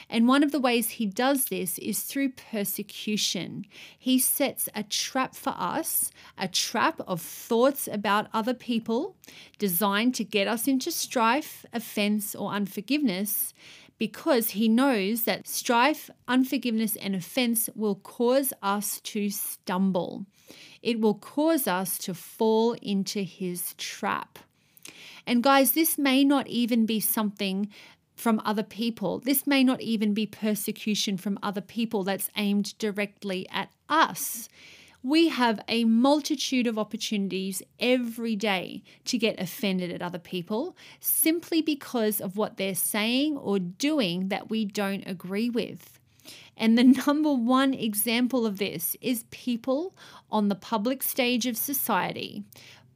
And 0.09 0.27
one 0.27 0.43
of 0.43 0.51
the 0.51 0.59
ways 0.59 0.89
he 0.89 1.05
does 1.05 1.45
this 1.45 1.77
is 1.79 2.01
through 2.01 2.33
persecution. 2.51 3.65
He 3.97 4.19
sets 4.19 4.69
a 4.73 4.83
trap 4.83 5.35
for 5.35 5.53
us, 5.57 6.11
a 6.37 6.47
trap 6.47 7.01
of 7.07 7.21
thoughts 7.21 7.87
about 7.87 8.27
other 8.33 8.53
people 8.53 9.15
designed 9.57 10.15
to 10.15 10.23
get 10.23 10.47
us 10.47 10.67
into 10.67 10.91
strife, 10.91 11.65
offense, 11.73 12.33
or 12.35 12.51
unforgiveness 12.51 13.53
because 13.99 14.51
he 14.51 14.67
knows 14.67 15.23
that 15.23 15.47
strife, 15.47 16.09
unforgiveness, 16.27 16.95
and 16.95 17.15
offense 17.15 17.69
will 17.75 17.95
cause 17.95 18.53
us 18.61 18.99
to 19.01 19.29
stumble. 19.29 20.25
It 20.81 21.01
will 21.01 21.15
cause 21.15 21.67
us 21.67 21.97
to 21.99 22.13
fall 22.13 22.73
into 22.81 23.21
his 23.21 23.73
trap. 23.77 24.39
And 25.25 25.43
guys, 25.43 25.71
this 25.73 25.97
may 25.97 26.23
not 26.23 26.47
even 26.47 26.85
be 26.85 26.99
something 26.99 27.69
from 28.17 28.41
other 28.43 28.63
people. 28.63 29.19
This 29.19 29.45
may 29.45 29.63
not 29.63 29.79
even 29.79 30.13
be 30.13 30.25
persecution 30.25 31.17
from 31.17 31.39
other 31.41 31.61
people 31.61 32.03
that's 32.03 32.31
aimed 32.35 32.77
directly 32.79 33.47
at 33.51 33.69
us. 33.87 34.49
We 35.03 35.29
have 35.29 35.61
a 35.67 35.85
multitude 35.85 36.65
of 36.65 36.79
opportunities 36.79 37.61
every 37.79 38.35
day 38.35 38.81
to 39.05 39.17
get 39.19 39.39
offended 39.39 39.91
at 39.91 40.01
other 40.01 40.19
people 40.19 40.75
simply 40.99 41.61
because 41.61 42.19
of 42.19 42.35
what 42.35 42.57
they're 42.57 42.75
saying 42.75 43.37
or 43.37 43.59
doing 43.59 44.29
that 44.29 44.49
we 44.49 44.65
don't 44.65 45.07
agree 45.07 45.49
with. 45.51 45.99
And 46.57 46.77
the 46.77 46.83
number 47.07 47.31
one 47.31 47.75
example 47.75 48.45
of 48.47 48.57
this 48.57 48.97
is 48.99 49.25
people 49.29 49.95
on 50.31 50.49
the 50.49 50.55
public 50.55 51.03
stage 51.03 51.45
of 51.45 51.55
society 51.55 52.43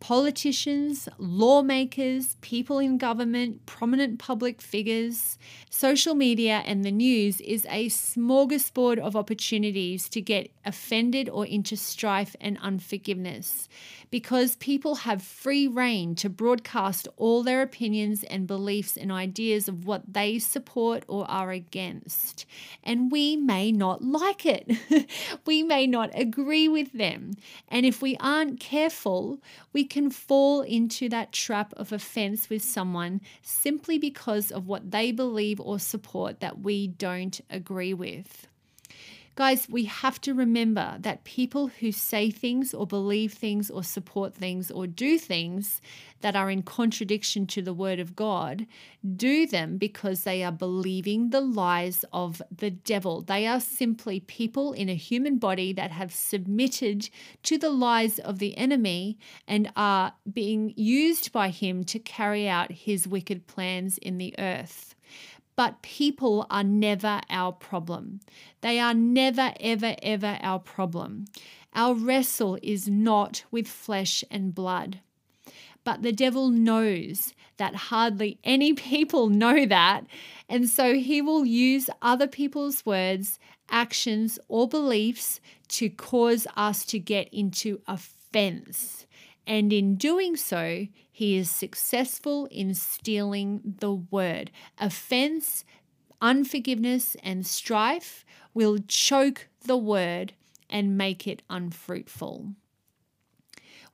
politicians, 0.01 1.07
lawmakers, 1.19 2.35
people 2.41 2.79
in 2.79 2.97
government, 2.97 3.65
prominent 3.67 4.19
public 4.19 4.59
figures. 4.59 5.37
Social 5.69 6.15
media 6.15 6.63
and 6.65 6.83
the 6.83 6.91
news 6.91 7.39
is 7.39 7.65
a 7.69 7.87
smorgasbord 7.87 8.97
of 8.97 9.15
opportunities 9.15 10.09
to 10.09 10.19
get 10.19 10.51
offended 10.65 11.29
or 11.29 11.45
into 11.45 11.77
strife 11.77 12.35
and 12.41 12.57
unforgiveness 12.61 13.69
because 14.11 14.57
people 14.57 14.95
have 14.95 15.21
free 15.21 15.67
rein 15.67 16.13
to 16.15 16.29
broadcast 16.29 17.07
all 17.15 17.41
their 17.41 17.61
opinions 17.61 18.23
and 18.25 18.45
beliefs 18.45 18.97
and 18.97 19.09
ideas 19.09 19.69
of 19.69 19.85
what 19.85 20.13
they 20.13 20.37
support 20.37 21.03
or 21.07 21.29
are 21.31 21.51
against. 21.51 22.45
And 22.83 23.09
we 23.09 23.37
may 23.37 23.71
not 23.71 24.03
like 24.03 24.45
it, 24.45 24.69
we 25.45 25.63
may 25.63 25.87
not 25.87 26.11
agree 26.13 26.67
with 26.67 26.91
them. 26.91 27.31
And 27.69 27.85
if 27.85 28.01
we 28.01 28.17
aren't 28.19 28.59
careful, 28.59 29.39
we 29.71 29.85
can 29.91 30.09
fall 30.09 30.61
into 30.61 31.09
that 31.09 31.33
trap 31.33 31.73
of 31.75 31.91
offense 31.91 32.49
with 32.49 32.63
someone 32.63 33.19
simply 33.41 33.99
because 33.99 34.49
of 34.49 34.65
what 34.65 34.89
they 34.89 35.11
believe 35.11 35.59
or 35.59 35.77
support 35.77 36.39
that 36.39 36.59
we 36.61 36.87
don't 36.87 37.41
agree 37.49 37.93
with. 37.93 38.47
Guys, 39.41 39.67
we 39.67 39.85
have 39.85 40.21
to 40.21 40.35
remember 40.35 40.97
that 40.99 41.23
people 41.23 41.65
who 41.65 41.91
say 41.91 42.29
things 42.29 42.75
or 42.75 42.85
believe 42.85 43.33
things 43.33 43.71
or 43.71 43.83
support 43.83 44.35
things 44.35 44.69
or 44.69 44.85
do 44.85 45.17
things 45.17 45.81
that 46.19 46.35
are 46.35 46.51
in 46.51 46.61
contradiction 46.61 47.47
to 47.47 47.63
the 47.63 47.73
Word 47.73 47.99
of 47.99 48.15
God 48.15 48.67
do 49.15 49.47
them 49.47 49.79
because 49.79 50.25
they 50.25 50.43
are 50.43 50.51
believing 50.51 51.31
the 51.31 51.41
lies 51.41 52.05
of 52.13 52.39
the 52.55 52.69
devil. 52.69 53.23
They 53.23 53.47
are 53.47 53.59
simply 53.59 54.19
people 54.19 54.73
in 54.73 54.89
a 54.89 54.93
human 54.93 55.39
body 55.39 55.73
that 55.73 55.89
have 55.89 56.13
submitted 56.13 57.09
to 57.41 57.57
the 57.57 57.71
lies 57.71 58.19
of 58.19 58.37
the 58.37 58.55
enemy 58.55 59.17
and 59.47 59.71
are 59.75 60.13
being 60.31 60.71
used 60.77 61.31
by 61.31 61.49
him 61.49 61.83
to 61.85 61.97
carry 61.97 62.47
out 62.47 62.71
his 62.71 63.07
wicked 63.07 63.47
plans 63.47 63.97
in 63.97 64.19
the 64.19 64.35
earth. 64.37 64.90
But 65.61 65.83
people 65.83 66.47
are 66.49 66.63
never 66.63 67.21
our 67.29 67.51
problem. 67.51 68.21
They 68.61 68.79
are 68.79 68.95
never, 68.95 69.53
ever, 69.59 69.95
ever 70.01 70.39
our 70.41 70.57
problem. 70.57 71.25
Our 71.75 71.93
wrestle 71.93 72.57
is 72.63 72.89
not 72.89 73.43
with 73.51 73.67
flesh 73.67 74.23
and 74.31 74.55
blood. 74.55 75.01
But 75.83 76.01
the 76.01 76.13
devil 76.13 76.49
knows 76.49 77.35
that 77.57 77.75
hardly 77.75 78.39
any 78.43 78.73
people 78.91 79.29
know 79.29 79.67
that. 79.67 80.07
And 80.49 80.67
so 80.67 80.95
he 80.95 81.21
will 81.21 81.45
use 81.45 81.91
other 82.01 82.27
people's 82.27 82.83
words, 82.83 83.37
actions, 83.69 84.39
or 84.47 84.67
beliefs 84.67 85.39
to 85.67 85.91
cause 85.91 86.47
us 86.57 86.85
to 86.85 86.97
get 86.97 87.31
into 87.31 87.81
offense. 87.87 89.05
And 89.45 89.71
in 89.71 89.93
doing 89.95 90.37
so, 90.37 90.87
he 91.21 91.37
is 91.37 91.51
successful 91.51 92.47
in 92.49 92.73
stealing 92.73 93.75
the 93.79 93.93
word. 93.93 94.49
Offense, 94.79 95.63
unforgiveness, 96.19 97.15
and 97.21 97.45
strife 97.45 98.25
will 98.55 98.79
choke 98.87 99.47
the 99.63 99.77
word 99.77 100.33
and 100.67 100.97
make 100.97 101.27
it 101.27 101.43
unfruitful. 101.47 102.53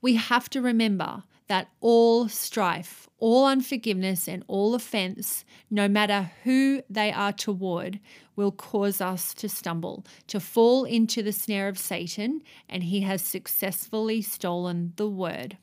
We 0.00 0.14
have 0.14 0.48
to 0.48 0.62
remember 0.62 1.24
that 1.48 1.68
all 1.82 2.30
strife, 2.30 3.10
all 3.18 3.44
unforgiveness, 3.44 4.26
and 4.26 4.42
all 4.48 4.74
offense, 4.74 5.44
no 5.70 5.86
matter 5.86 6.30
who 6.44 6.80
they 6.88 7.12
are 7.12 7.34
toward, 7.34 8.00
will 8.36 8.52
cause 8.52 9.02
us 9.02 9.34
to 9.34 9.50
stumble, 9.50 10.02
to 10.28 10.40
fall 10.40 10.86
into 10.86 11.22
the 11.22 11.32
snare 11.32 11.68
of 11.68 11.76
Satan, 11.76 12.40
and 12.70 12.84
he 12.84 13.02
has 13.02 13.20
successfully 13.20 14.22
stolen 14.22 14.94
the 14.96 15.10
word. 15.10 15.58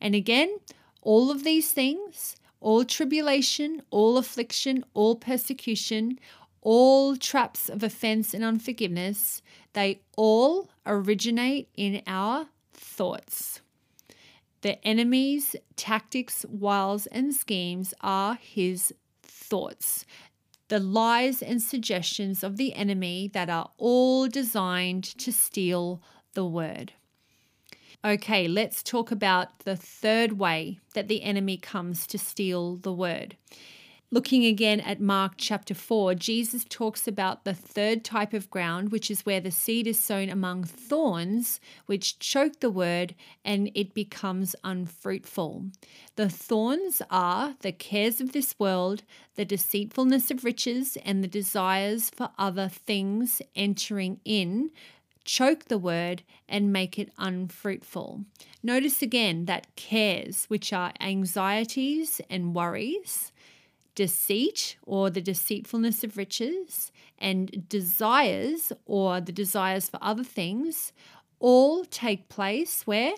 And 0.00 0.14
again, 0.14 0.58
all 1.02 1.30
of 1.30 1.44
these 1.44 1.70
things, 1.70 2.36
all 2.60 2.84
tribulation, 2.84 3.82
all 3.90 4.16
affliction, 4.16 4.84
all 4.94 5.16
persecution, 5.16 6.18
all 6.62 7.16
traps 7.16 7.68
of 7.68 7.82
offense 7.82 8.32
and 8.32 8.42
unforgiveness, 8.42 9.42
they 9.74 10.00
all 10.16 10.70
originate 10.86 11.68
in 11.76 12.02
our 12.06 12.46
thoughts. 12.72 13.60
The 14.62 14.82
enemy's 14.86 15.54
tactics, 15.76 16.46
wiles, 16.48 17.06
and 17.08 17.34
schemes 17.34 17.92
are 18.00 18.38
his 18.40 18.94
thoughts. 19.22 20.06
The 20.68 20.80
lies 20.80 21.42
and 21.42 21.60
suggestions 21.60 22.42
of 22.42 22.56
the 22.56 22.72
enemy 22.72 23.28
that 23.34 23.50
are 23.50 23.70
all 23.76 24.26
designed 24.26 25.04
to 25.18 25.30
steal 25.32 26.00
the 26.32 26.46
word. 26.46 26.94
Okay, 28.06 28.46
let's 28.48 28.82
talk 28.82 29.10
about 29.10 29.60
the 29.60 29.76
third 29.76 30.32
way 30.38 30.78
that 30.92 31.08
the 31.08 31.22
enemy 31.22 31.56
comes 31.56 32.06
to 32.08 32.18
steal 32.18 32.76
the 32.76 32.92
word. 32.92 33.34
Looking 34.10 34.44
again 34.44 34.80
at 34.80 35.00
Mark 35.00 35.32
chapter 35.38 35.72
4, 35.72 36.14
Jesus 36.14 36.66
talks 36.68 37.08
about 37.08 37.44
the 37.44 37.54
third 37.54 38.04
type 38.04 38.34
of 38.34 38.50
ground, 38.50 38.92
which 38.92 39.10
is 39.10 39.24
where 39.24 39.40
the 39.40 39.50
seed 39.50 39.86
is 39.86 39.98
sown 39.98 40.28
among 40.28 40.64
thorns, 40.64 41.60
which 41.86 42.18
choke 42.18 42.60
the 42.60 42.70
word 42.70 43.14
and 43.42 43.70
it 43.74 43.94
becomes 43.94 44.54
unfruitful. 44.62 45.64
The 46.16 46.28
thorns 46.28 47.00
are 47.10 47.54
the 47.60 47.72
cares 47.72 48.20
of 48.20 48.32
this 48.32 48.54
world, 48.58 49.02
the 49.34 49.46
deceitfulness 49.46 50.30
of 50.30 50.44
riches, 50.44 50.98
and 51.04 51.24
the 51.24 51.28
desires 51.28 52.10
for 52.10 52.30
other 52.38 52.68
things 52.68 53.40
entering 53.56 54.20
in, 54.26 54.70
choke 55.24 55.66
the 55.66 55.78
word 55.78 56.22
and 56.48 56.72
make 56.72 56.98
it 56.98 57.12
unfruitful. 57.18 58.24
Notice 58.62 59.02
again 59.02 59.46
that 59.46 59.74
cares, 59.76 60.44
which 60.46 60.72
are 60.72 60.92
anxieties 61.00 62.20
and 62.28 62.54
worries, 62.54 63.32
deceit 63.94 64.76
or 64.82 65.10
the 65.10 65.20
deceitfulness 65.20 66.04
of 66.04 66.16
riches, 66.16 66.90
and 67.18 67.68
desires 67.68 68.72
or 68.86 69.20
the 69.20 69.32
desires 69.32 69.88
for 69.88 69.98
other 70.02 70.24
things 70.24 70.92
all 71.38 71.84
take 71.84 72.28
place 72.28 72.86
where? 72.86 73.14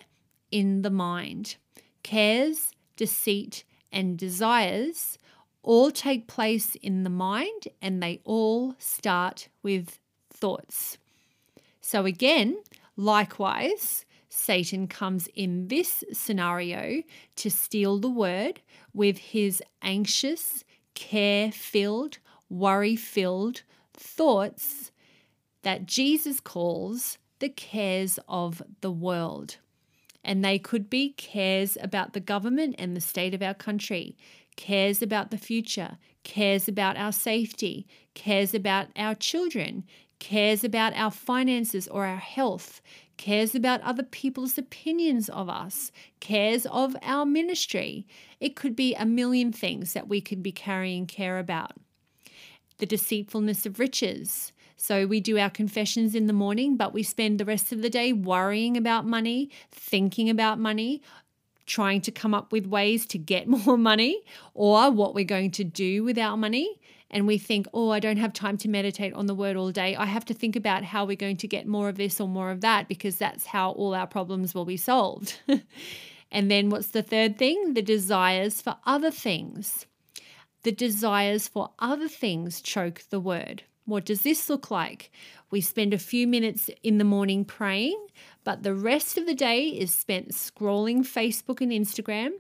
In 0.51 0.83
the 0.83 0.90
mind. 0.90 1.57
Cares, 2.03 2.73
deceit, 2.97 3.64
and 3.92 4.19
desires 4.19 5.19
all 5.62 5.90
take 5.90 6.29
place 6.29 6.77
in 6.77 7.03
the 7.03 7.11
mind 7.11 7.69
and 7.83 8.03
they 8.03 8.21
all 8.25 8.75
start 8.79 9.49
with 9.62 9.99
thoughts. 10.33 10.99
So, 11.88 12.05
again, 12.05 12.57
likewise, 12.96 14.05
Satan 14.29 14.88
comes 14.88 15.29
in 15.37 15.68
this 15.68 16.03
scenario 16.12 17.05
to 17.37 17.49
steal 17.49 18.01
the 18.01 18.11
word 18.11 18.61
with 18.92 19.18
his 19.18 19.62
anxious, 19.83 20.64
care 20.96 21.53
filled, 21.53 22.18
worry 22.51 22.96
filled 22.96 23.62
thoughts 23.94 24.90
that 25.62 25.87
Jesus 25.87 26.40
calls 26.40 27.18
the 27.38 27.51
cares 27.51 28.18
of 28.29 28.62
the 28.81 28.90
world. 28.90 29.59
And 30.25 30.44
they 30.44 30.59
could 30.59 30.90
be 30.90 31.11
cares 31.11 31.79
about 31.81 32.14
the 32.14 32.20
government 32.20 32.75
and 32.81 32.96
the 32.96 33.01
state 33.01 33.33
of 33.33 33.42
our 33.42 33.55
country, 33.55 34.16
cares 34.57 35.03
about 35.03 35.31
the 35.31 35.38
future, 35.38 35.99
cares 36.25 36.66
about 36.66 36.96
our 36.96 37.12
safety, 37.12 37.87
cares 38.14 38.55
about 38.55 38.88
our 38.96 39.14
children, 39.14 39.85
cares 40.18 40.64
about 40.64 40.94
our 40.94 41.11
finances 41.11 41.88
or 41.88 42.07
our 42.07 42.16
health, 42.16 42.81
cares 43.16 43.55
about 43.55 43.81
other 43.83 44.02
people's 44.02 44.59
opinions 44.59 45.29
of 45.29 45.48
us, 45.48 45.92
cares 46.20 46.66
of 46.66 46.96
our 47.02 47.24
ministry. 47.24 48.07
It 48.40 48.57
could 48.57 48.76
be 48.76 48.94
a 48.94 49.07
million 49.07 49.52
things 49.52 49.92
that 49.92 50.09
we 50.09 50.20
could 50.20 50.42
be 50.42 50.52
carrying 50.52 51.07
care 51.07 51.38
about. 51.38 51.72
The 52.79 52.87
deceitfulness 52.87 53.64
of 53.66 53.79
riches. 53.79 54.52
So 54.76 55.07
we 55.07 55.20
do 55.20 55.38
our 55.38 55.48
confessions 55.48 56.14
in 56.14 56.26
the 56.26 56.35
morning, 56.35 56.76
but 56.76 56.92
we 56.92 57.02
spend 57.02 57.40
the 57.40 57.46
rest 57.46 57.72
of 57.72 57.81
the 57.81 57.88
day 57.88 58.12
worrying 58.12 58.76
about 58.76 59.07
money, 59.07 59.50
thinking 59.70 60.29
about 60.29 60.59
money, 60.59 61.00
trying 61.64 62.00
to 62.02 62.11
come 62.11 62.35
up 62.35 62.52
with 62.52 62.66
ways 62.66 63.07
to 63.07 63.18
get 63.18 63.48
more 63.66 63.79
money 63.79 64.22
or 64.55 64.90
what 64.90 65.14
we're 65.14 65.24
going 65.24 65.50
to 65.52 65.64
do 65.64 66.05
with 66.05 66.18
our 66.18 66.37
money 66.37 66.79
and 67.11 67.27
we 67.27 67.38
think, 67.38 67.66
oh, 67.73 67.90
I 67.90 68.01
don't 68.01 68.16
have 68.16 68.33
time 68.33 68.57
to 68.59 68.69
meditate 68.69 69.14
on 69.14 69.27
the 69.27 69.35
word 69.35 69.57
all 69.57 69.71
day. 69.71 69.95
I 69.95 70.07
have 70.07 70.25
to 70.27 70.35
think 70.35 70.57
about 70.57 70.85
how 70.85 71.05
we're 71.05 71.16
going 71.16 71.37
to 71.38 71.49
get 71.49 71.66
more 71.66 71.88
of 71.88 71.97
this 71.97 72.21
or 72.21 72.29
more 72.29 72.51
of 72.51 72.61
that 72.62 72.88
because 72.88 73.16
that's 73.16 73.47
how 73.47 73.71
all 73.73 73.95
our 73.95 74.07
problems 74.07 74.55
will 74.55 74.64
be 74.64 74.77
solved. 74.77 75.38
and 76.33 76.51
then 76.51 76.69
what's 76.69 76.88
the 76.88 77.03
third 77.03 77.38
thing? 77.38 77.75
The 77.75 77.83
desires 77.83 78.61
for 78.61 78.77
other 78.85 79.11
things. 79.11 79.87
The 80.64 80.73
desires 80.73 81.47
for 81.47 81.71
other 81.79 82.09
things 82.09 82.61
choke 82.61 83.05
the 83.11 83.21
word. 83.21 83.62
What 83.85 84.05
does 84.05 84.23
this 84.23 84.51
look 84.51 84.69
like? 84.69 85.12
We 85.53 85.61
spend 85.61 85.95
a 85.95 85.99
few 85.99 86.27
minutes 86.27 86.69
in 86.83 86.99
the 86.99 87.05
morning 87.05 87.45
praying, 87.45 88.05
but 88.46 88.62
the 88.62 88.76
rest 88.76 89.18
of 89.18 89.26
the 89.26 89.35
day 89.35 89.66
is 89.66 89.92
spent 89.92 90.30
scrolling 90.30 90.98
Facebook 90.98 91.61
and 91.61 91.72
Instagram, 91.72 92.30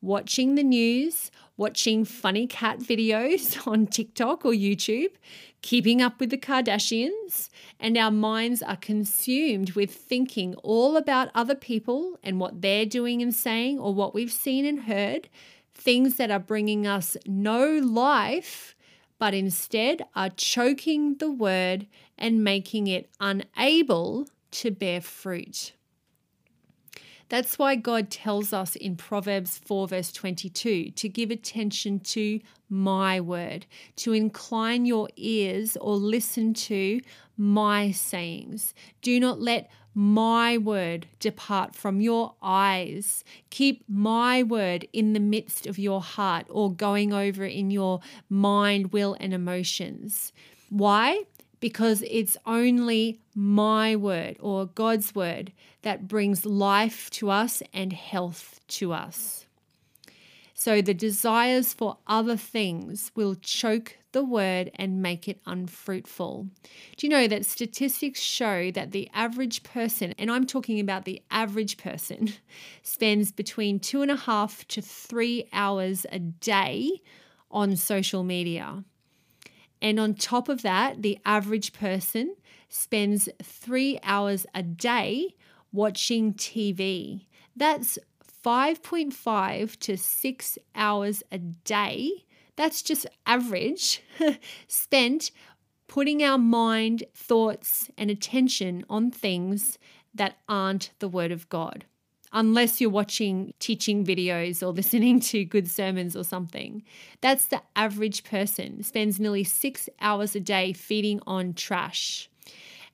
watching 0.00 0.54
the 0.54 0.62
news, 0.62 1.30
watching 1.58 2.06
funny 2.06 2.46
cat 2.46 2.78
videos 2.78 3.66
on 3.70 3.86
TikTok 3.86 4.46
or 4.46 4.52
YouTube, 4.52 5.10
keeping 5.60 6.00
up 6.00 6.18
with 6.18 6.30
the 6.30 6.38
Kardashians, 6.38 7.50
and 7.78 7.98
our 7.98 8.10
minds 8.10 8.62
are 8.62 8.78
consumed 8.78 9.72
with 9.72 9.94
thinking 9.94 10.54
all 10.62 10.96
about 10.96 11.28
other 11.34 11.54
people 11.54 12.18
and 12.22 12.40
what 12.40 12.62
they're 12.62 12.86
doing 12.86 13.20
and 13.20 13.34
saying 13.34 13.78
or 13.78 13.92
what 13.92 14.14
we've 14.14 14.32
seen 14.32 14.64
and 14.64 14.84
heard, 14.84 15.28
things 15.74 16.16
that 16.16 16.30
are 16.30 16.38
bringing 16.38 16.86
us 16.86 17.18
no 17.26 17.66
life. 17.66 18.74
But 19.18 19.34
instead 19.34 20.06
are 20.16 20.30
choking 20.30 21.18
the 21.18 21.30
word 21.30 21.86
and 22.16 22.42
making 22.42 22.86
it 22.86 23.10
unable 23.20 24.26
to 24.52 24.70
bear 24.70 25.00
fruit. 25.00 25.72
That's 27.30 27.60
why 27.60 27.76
God 27.76 28.10
tells 28.10 28.52
us 28.52 28.74
in 28.74 28.96
Proverbs 28.96 29.58
4, 29.58 29.86
verse 29.86 30.10
22, 30.10 30.90
to 30.90 31.08
give 31.08 31.30
attention 31.30 32.00
to 32.00 32.40
my 32.68 33.20
word, 33.20 33.66
to 33.96 34.12
incline 34.12 34.84
your 34.84 35.08
ears 35.16 35.76
or 35.80 35.94
listen 35.94 36.54
to 36.54 37.00
my 37.36 37.92
sayings. 37.92 38.74
Do 39.00 39.20
not 39.20 39.40
let 39.40 39.70
my 39.94 40.58
word 40.58 41.06
depart 41.20 41.74
from 41.76 42.00
your 42.00 42.34
eyes. 42.42 43.24
Keep 43.50 43.84
my 43.88 44.42
word 44.42 44.88
in 44.92 45.12
the 45.12 45.20
midst 45.20 45.66
of 45.66 45.78
your 45.78 46.00
heart 46.00 46.46
or 46.48 46.72
going 46.72 47.12
over 47.12 47.44
in 47.44 47.70
your 47.70 48.00
mind, 48.28 48.92
will, 48.92 49.16
and 49.20 49.32
emotions. 49.32 50.32
Why? 50.68 51.22
Because 51.60 52.02
it's 52.08 52.36
only 52.46 53.20
my 53.34 53.94
word 53.94 54.36
or 54.40 54.66
God's 54.66 55.14
word 55.14 55.52
that 55.82 56.08
brings 56.08 56.44
life 56.44 57.10
to 57.10 57.30
us 57.30 57.62
and 57.72 57.92
health 57.92 58.60
to 58.68 58.92
us. 58.92 59.46
So 60.54 60.82
the 60.82 60.92
desires 60.92 61.72
for 61.72 61.96
other 62.06 62.36
things 62.36 63.12
will 63.14 63.34
choke 63.34 63.96
the 64.12 64.22
word 64.22 64.70
and 64.74 65.00
make 65.00 65.26
it 65.26 65.40
unfruitful. 65.46 66.48
Do 66.98 67.06
you 67.06 67.08
know 67.08 67.26
that 67.28 67.46
statistics 67.46 68.20
show 68.20 68.70
that 68.72 68.92
the 68.92 69.08
average 69.14 69.62
person, 69.62 70.14
and 70.18 70.30
I'm 70.30 70.44
talking 70.44 70.78
about 70.78 71.06
the 71.06 71.22
average 71.30 71.78
person, 71.78 72.34
spends 72.82 73.32
between 73.32 73.80
two 73.80 74.02
and 74.02 74.10
a 74.10 74.16
half 74.16 74.68
to 74.68 74.82
three 74.82 75.48
hours 75.52 76.04
a 76.12 76.18
day 76.18 77.00
on 77.50 77.74
social 77.76 78.22
media? 78.22 78.84
And 79.82 79.98
on 79.98 80.14
top 80.14 80.48
of 80.48 80.62
that, 80.62 81.02
the 81.02 81.18
average 81.24 81.72
person 81.72 82.36
spends 82.68 83.28
three 83.42 83.98
hours 84.02 84.46
a 84.54 84.62
day 84.62 85.34
watching 85.72 86.34
TV. 86.34 87.26
That's 87.56 87.98
5.5 88.44 89.76
to 89.80 89.96
six 89.96 90.58
hours 90.74 91.22
a 91.30 91.38
day. 91.38 92.10
That's 92.56 92.82
just 92.82 93.06
average 93.26 94.02
spent 94.68 95.30
putting 95.88 96.22
our 96.22 96.38
mind, 96.38 97.04
thoughts, 97.14 97.90
and 97.98 98.10
attention 98.10 98.84
on 98.88 99.10
things 99.10 99.78
that 100.14 100.36
aren't 100.48 100.90
the 100.98 101.08
Word 101.08 101.32
of 101.32 101.48
God 101.48 101.84
unless 102.32 102.80
you're 102.80 102.90
watching 102.90 103.52
teaching 103.58 104.04
videos 104.04 104.62
or 104.62 104.66
listening 104.72 105.20
to 105.20 105.44
good 105.44 105.68
sermons 105.68 106.16
or 106.16 106.24
something. 106.24 106.82
That's 107.20 107.46
the 107.46 107.62
average 107.76 108.24
person, 108.24 108.82
spends 108.82 109.20
nearly 109.20 109.44
six 109.44 109.88
hours 110.00 110.34
a 110.36 110.40
day 110.40 110.72
feeding 110.72 111.20
on 111.26 111.54
trash. 111.54 112.28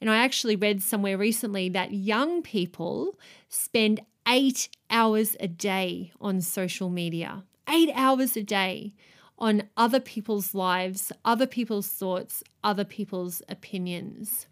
And 0.00 0.10
I 0.10 0.18
actually 0.18 0.56
read 0.56 0.82
somewhere 0.82 1.16
recently 1.16 1.68
that 1.70 1.92
young 1.92 2.42
people 2.42 3.18
spend 3.48 4.00
eight 4.28 4.68
hours 4.90 5.36
a 5.40 5.48
day 5.48 6.12
on 6.20 6.40
social 6.40 6.90
media, 6.90 7.44
eight 7.68 7.90
hours 7.94 8.36
a 8.36 8.42
day 8.42 8.92
on 9.38 9.62
other 9.76 10.00
people's 10.00 10.54
lives, 10.54 11.12
other 11.24 11.46
people's 11.46 11.88
thoughts, 11.88 12.42
other 12.64 12.84
people's 12.84 13.42
opinions. 13.48 14.46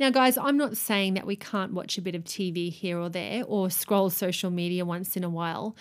Now, 0.00 0.08
guys, 0.08 0.38
I'm 0.38 0.56
not 0.56 0.78
saying 0.78 1.12
that 1.12 1.26
we 1.26 1.36
can't 1.36 1.74
watch 1.74 1.98
a 1.98 2.00
bit 2.00 2.14
of 2.14 2.24
TV 2.24 2.72
here 2.72 2.98
or 2.98 3.10
there 3.10 3.44
or 3.44 3.68
scroll 3.68 4.08
social 4.08 4.50
media 4.50 4.86
once 4.86 5.14
in 5.14 5.22
a 5.22 5.28
while, 5.28 5.76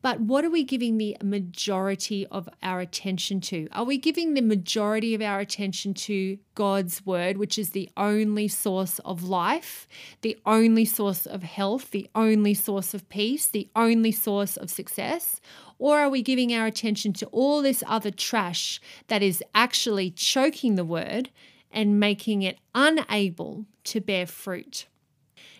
but 0.00 0.20
what 0.20 0.44
are 0.44 0.50
we 0.50 0.62
giving 0.62 0.96
the 0.96 1.16
majority 1.24 2.24
of 2.28 2.48
our 2.62 2.78
attention 2.78 3.40
to? 3.40 3.66
Are 3.72 3.82
we 3.82 3.98
giving 3.98 4.34
the 4.34 4.42
majority 4.42 5.12
of 5.12 5.20
our 5.20 5.40
attention 5.40 5.92
to 5.94 6.38
God's 6.54 7.04
word, 7.04 7.36
which 7.36 7.58
is 7.58 7.70
the 7.70 7.90
only 7.96 8.46
source 8.46 9.00
of 9.00 9.24
life, 9.24 9.88
the 10.20 10.38
only 10.46 10.84
source 10.84 11.26
of 11.26 11.42
health, 11.42 11.90
the 11.90 12.08
only 12.14 12.54
source 12.54 12.94
of 12.94 13.08
peace, 13.08 13.48
the 13.48 13.68
only 13.74 14.12
source 14.12 14.56
of 14.56 14.70
success? 14.70 15.40
Or 15.80 15.98
are 15.98 16.10
we 16.10 16.22
giving 16.22 16.54
our 16.54 16.66
attention 16.66 17.12
to 17.14 17.26
all 17.32 17.60
this 17.60 17.82
other 17.88 18.12
trash 18.12 18.80
that 19.08 19.20
is 19.20 19.42
actually 19.52 20.12
choking 20.12 20.76
the 20.76 20.84
word 20.84 21.30
and 21.74 22.00
making 22.00 22.40
it 22.40 22.58
unable 22.74 23.66
to 23.84 24.00
bear 24.00 24.26
fruit? 24.26 24.86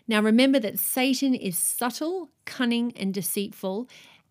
Now, 0.08 0.22
remember 0.22 0.58
that 0.60 0.78
Satan 0.78 1.34
is 1.34 1.58
subtle, 1.58 2.30
cunning, 2.44 2.92
and 2.96 3.12
deceitful, 3.12 3.88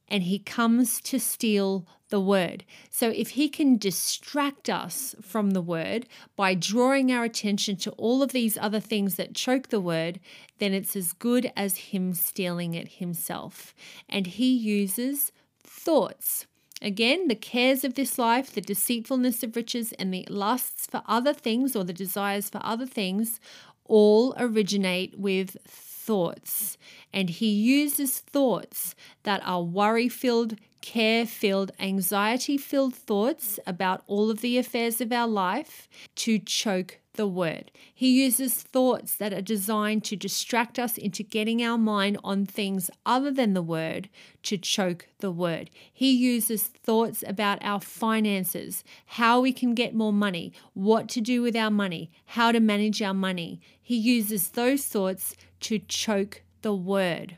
and 0.08 0.24
he 0.24 0.38
comes 0.38 1.02
to 1.02 1.20
steal 1.20 1.88
the 2.10 2.20
word. 2.20 2.64
So, 2.92 3.10
if 3.10 3.32
he 3.32 3.50
can 3.50 3.78
distract 3.78 4.70
us 4.70 5.16
from 5.22 5.52
the 5.52 5.62
word 5.62 6.06
by 6.36 6.54
drawing 6.54 7.12
our 7.12 7.24
attention 7.24 7.78
to 7.78 7.92
all 7.92 8.22
of 8.22 8.32
these 8.32 8.58
other 8.58 8.80
things 8.80 9.16
that 9.16 9.34
choke 9.34 9.70
the 9.70 9.80
word, 9.82 10.20
then 10.60 10.74
it's 10.74 10.96
as 10.96 11.14
good 11.14 11.52
as 11.58 11.78
him 11.78 12.14
stealing 12.14 12.76
it 12.76 12.88
himself. 12.94 13.74
And 14.08 14.28
he 14.28 14.54
uses 14.54 15.32
thoughts. 15.64 16.46
Again, 16.84 17.30
the 17.30 17.36
cares 17.36 17.86
of 17.86 17.94
this 17.94 18.20
life, 18.20 18.54
the 18.54 18.60
deceitfulness 18.60 19.42
of 19.42 19.56
riches, 19.56 19.94
and 19.94 20.14
the 20.14 20.28
lusts 20.30 20.86
for 20.86 21.02
other 21.08 21.34
things 21.34 21.78
or 21.78 21.86
the 21.86 21.94
desires 21.94 22.50
for 22.50 22.60
other 22.62 22.86
things 22.86 23.40
all 23.86 24.36
originate 24.38 25.18
with 25.18 25.56
thoughts. 25.66 26.78
And 27.14 27.30
he 27.30 27.50
uses 27.50 28.20
thoughts 28.20 28.96
that 29.24 29.42
are 29.46 29.64
worry 29.64 30.10
filled, 30.10 30.58
care 30.82 31.26
filled, 31.26 31.72
anxiety 31.80 32.58
filled 32.58 32.96
thoughts 32.96 33.60
about 33.66 34.04
all 34.08 34.30
of 34.30 34.42
the 34.42 34.58
affairs 34.58 35.00
of 35.00 35.14
our 35.14 35.28
life 35.28 35.88
to 36.16 36.38
choke 36.38 37.00
the 37.14 37.28
word. 37.28 37.72
He 37.94 38.24
uses 38.24 38.54
thoughts 38.54 39.16
that 39.16 39.34
are 39.34 39.42
designed 39.42 40.04
to 40.06 40.16
distract 40.16 40.80
us 40.80 40.98
into 40.98 41.24
getting 41.24 41.64
our 41.64 41.78
mind 41.78 42.18
on 42.24 42.46
things 42.46 42.90
other 43.06 43.32
than 43.32 43.54
the 43.54 43.62
word 43.62 44.10
to 44.44 44.58
choke 44.58 45.08
the 45.20 45.32
word. 45.32 45.70
He 45.92 46.12
uses 46.12 46.64
thoughts 46.64 47.24
about 47.26 47.60
our 47.62 47.80
finances, 47.80 48.84
how 49.06 49.42
we 49.42 49.54
can 49.54 49.74
get 49.74 49.94
more 49.94 50.14
money, 50.14 50.54
what 50.74 51.08
to 51.10 51.22
do 51.22 51.42
with 51.42 51.56
our 51.56 51.72
money, 51.72 52.12
how 52.26 52.52
to 52.52 52.60
manage 52.60 53.02
our 53.02 53.14
money. 53.14 53.62
He 53.82 53.96
uses 53.96 54.50
those 54.50 54.86
thoughts 54.86 55.36
to 55.62 55.80
choke 55.80 56.42
the 56.62 56.74
word. 56.74 57.38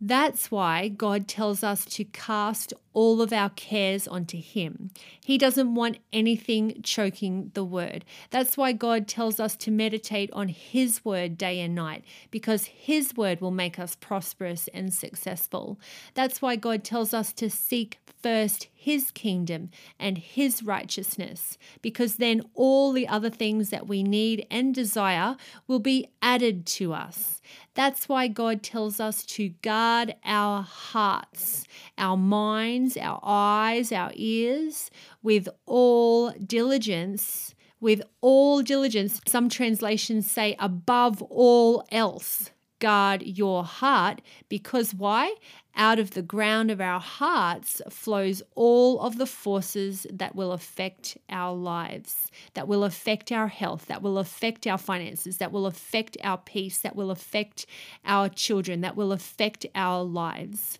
That's 0.00 0.50
why 0.50 0.88
God 0.88 1.26
tells 1.26 1.64
us 1.64 1.84
to 1.86 2.04
cast 2.04 2.74
all 2.94 3.20
of 3.20 3.32
our 3.32 3.50
cares 3.50 4.08
onto 4.08 4.40
Him. 4.40 4.90
He 5.20 5.36
doesn't 5.36 5.74
want 5.74 5.98
anything 6.12 6.80
choking 6.82 7.50
the 7.54 7.64
word. 7.64 8.04
That's 8.30 8.56
why 8.56 8.72
God 8.72 9.06
tells 9.06 9.38
us 9.38 9.56
to 9.56 9.70
meditate 9.70 10.30
on 10.32 10.48
His 10.48 11.04
word 11.04 11.36
day 11.36 11.60
and 11.60 11.74
night, 11.74 12.04
because 12.30 12.66
His 12.66 13.14
word 13.14 13.40
will 13.40 13.50
make 13.50 13.78
us 13.78 13.96
prosperous 13.96 14.68
and 14.68 14.94
successful. 14.94 15.78
That's 16.14 16.40
why 16.40 16.56
God 16.56 16.84
tells 16.84 17.12
us 17.12 17.32
to 17.34 17.50
seek 17.50 17.98
first 18.22 18.68
His 18.72 19.10
kingdom 19.10 19.70
and 19.98 20.16
His 20.16 20.62
righteousness, 20.62 21.58
because 21.82 22.16
then 22.16 22.42
all 22.54 22.92
the 22.92 23.08
other 23.08 23.30
things 23.30 23.70
that 23.70 23.86
we 23.86 24.02
need 24.02 24.46
and 24.50 24.74
desire 24.74 25.36
will 25.66 25.80
be 25.80 26.08
added 26.22 26.64
to 26.66 26.94
us. 26.94 27.42
That's 27.74 28.08
why 28.08 28.28
God 28.28 28.62
tells 28.62 29.00
us 29.00 29.24
to 29.26 29.48
guard 29.48 30.14
our 30.24 30.62
hearts, 30.62 31.64
our 31.98 32.16
minds, 32.16 32.83
our 32.96 33.20
eyes, 33.22 33.92
our 33.92 34.12
ears 34.14 34.90
with 35.22 35.48
all 35.66 36.30
diligence. 36.32 37.54
With 37.80 38.02
all 38.22 38.62
diligence, 38.62 39.20
some 39.26 39.50
translations 39.50 40.30
say 40.30 40.56
above 40.58 41.20
all 41.20 41.84
else 41.92 42.50
guard 42.84 43.22
your 43.22 43.64
heart 43.64 44.20
because 44.50 44.94
why? 44.94 45.34
Out 45.74 45.98
of 45.98 46.10
the 46.10 46.22
ground 46.22 46.70
of 46.70 46.82
our 46.82 47.00
hearts 47.00 47.80
flows 47.88 48.42
all 48.54 49.00
of 49.00 49.16
the 49.16 49.26
forces 49.26 50.06
that 50.12 50.36
will 50.36 50.52
affect 50.52 51.16
our 51.30 51.54
lives, 51.54 52.30
that 52.52 52.68
will 52.68 52.84
affect 52.84 53.32
our 53.32 53.48
health, 53.48 53.86
that 53.86 54.02
will 54.02 54.18
affect 54.18 54.66
our 54.66 54.78
finances, 54.78 55.38
that 55.38 55.50
will 55.50 55.66
affect 55.66 56.16
our 56.22 56.38
peace, 56.38 56.78
that 56.78 56.94
will 56.94 57.10
affect 57.10 57.66
our 58.04 58.28
children, 58.28 58.82
that 58.82 58.96
will 58.96 59.12
affect 59.12 59.64
our 59.74 60.02
lives. 60.02 60.78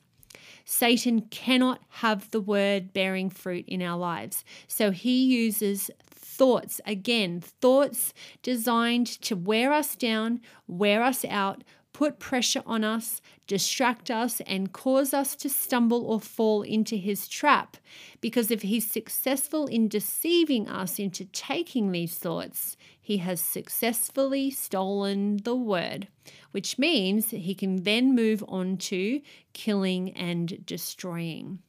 Satan 0.65 1.23
cannot 1.23 1.81
have 1.89 2.31
the 2.31 2.41
word 2.41 2.93
bearing 2.93 3.31
fruit 3.31 3.65
in 3.69 3.83
our 3.83 3.99
lives. 3.99 4.45
So 4.67 4.91
he 4.91 5.25
uses 5.25 5.91
thoughts, 6.11 6.81
again, 6.87 7.41
thoughts 7.41 8.13
designed 8.43 9.07
to 9.07 9.37
wear 9.37 9.73
us 9.73 9.95
down, 9.95 10.41
wear 10.67 11.03
us 11.03 11.25
out, 11.25 11.63
put 11.95 12.19
pressure 12.19 12.63
on 12.67 12.85
us, 12.85 13.23
distract 13.47 14.11
us, 14.11 14.43
and 14.47 14.75
cause 14.75 15.15
us 15.15 15.35
to 15.37 15.49
stumble 15.49 16.05
or 16.05 16.21
fall 16.21 16.61
into 16.61 16.97
his 16.97 17.27
trap. 17.27 17.79
Because 18.21 18.51
if 18.51 18.61
he's 18.61 18.91
successful 18.91 19.67
in 19.67 19.89
deceiving 19.89 20.69
us 20.69 20.99
into 20.99 21.25
taking 21.27 21.93
these 21.93 22.19
thoughts, 22.19 22.77
he 23.01 23.19
has 23.19 23.41
successfully 23.41 24.51
stolen 24.51 25.39
the 25.45 25.55
word, 25.55 26.09
which 26.51 26.79
means 26.79 27.31
he 27.31 27.55
can 27.55 27.85
then 27.85 28.15
move 28.15 28.45
on 28.49 28.77
to 28.77 29.23
killing 29.55 30.11
and 30.11 30.67
destroying. 30.67 31.61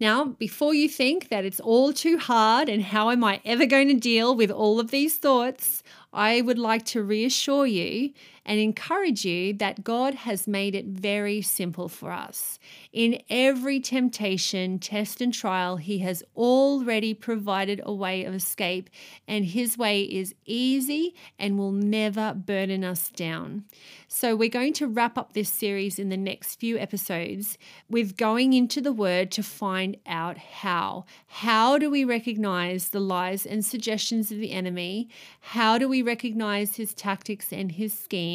Now, 0.00 0.24
before 0.24 0.74
you 0.74 0.88
think 0.88 1.28
that 1.28 1.44
it's 1.44 1.60
all 1.60 1.92
too 1.92 2.18
hard 2.18 2.68
and 2.68 2.82
how 2.82 3.10
am 3.10 3.22
I 3.22 3.40
ever 3.44 3.64
going 3.64 3.88
to 3.88 3.94
deal 3.94 4.34
with 4.34 4.50
all 4.50 4.80
of 4.80 4.90
these 4.90 5.16
thoughts, 5.18 5.84
I 6.12 6.40
would 6.40 6.58
like 6.58 6.84
to 6.86 7.02
reassure 7.02 7.66
you 7.66 8.12
and 8.46 8.60
encourage 8.60 9.24
you 9.24 9.52
that 9.54 9.84
God 9.84 10.14
has 10.14 10.46
made 10.46 10.74
it 10.74 10.86
very 10.86 11.40
simple 11.40 11.88
for 11.88 12.12
us. 12.12 12.58
In 12.92 13.22
every 13.30 13.80
temptation, 13.80 14.78
test, 14.78 15.20
and 15.20 15.32
trial, 15.32 15.76
He 15.76 15.98
has 16.00 16.22
already 16.36 17.14
provided 17.14 17.80
a 17.84 17.94
way 17.94 18.24
of 18.24 18.34
escape, 18.34 18.90
and 19.26 19.44
His 19.44 19.78
way 19.78 20.02
is 20.02 20.34
easy 20.44 21.14
and 21.38 21.58
will 21.58 21.72
never 21.72 22.34
burden 22.34 22.84
us 22.84 23.08
down. 23.08 23.64
So, 24.08 24.36
we're 24.36 24.48
going 24.48 24.74
to 24.74 24.86
wrap 24.86 25.16
up 25.18 25.32
this 25.32 25.48
series 25.48 25.98
in 25.98 26.08
the 26.08 26.16
next 26.16 26.56
few 26.56 26.78
episodes 26.78 27.58
with 27.88 28.16
going 28.16 28.52
into 28.52 28.80
the 28.80 28.92
Word 28.92 29.30
to 29.32 29.42
find 29.42 29.96
out 30.06 30.38
how. 30.38 31.04
How 31.26 31.78
do 31.78 31.90
we 31.90 32.04
recognize 32.04 32.90
the 32.90 33.00
lies 33.00 33.46
and 33.46 33.64
suggestions 33.64 34.30
of 34.30 34.38
the 34.38 34.52
enemy? 34.52 35.08
How 35.40 35.78
do 35.78 35.88
we 35.88 36.02
recognize 36.02 36.76
his 36.76 36.94
tactics 36.94 37.52
and 37.52 37.72
his 37.72 37.92
schemes? 37.92 38.33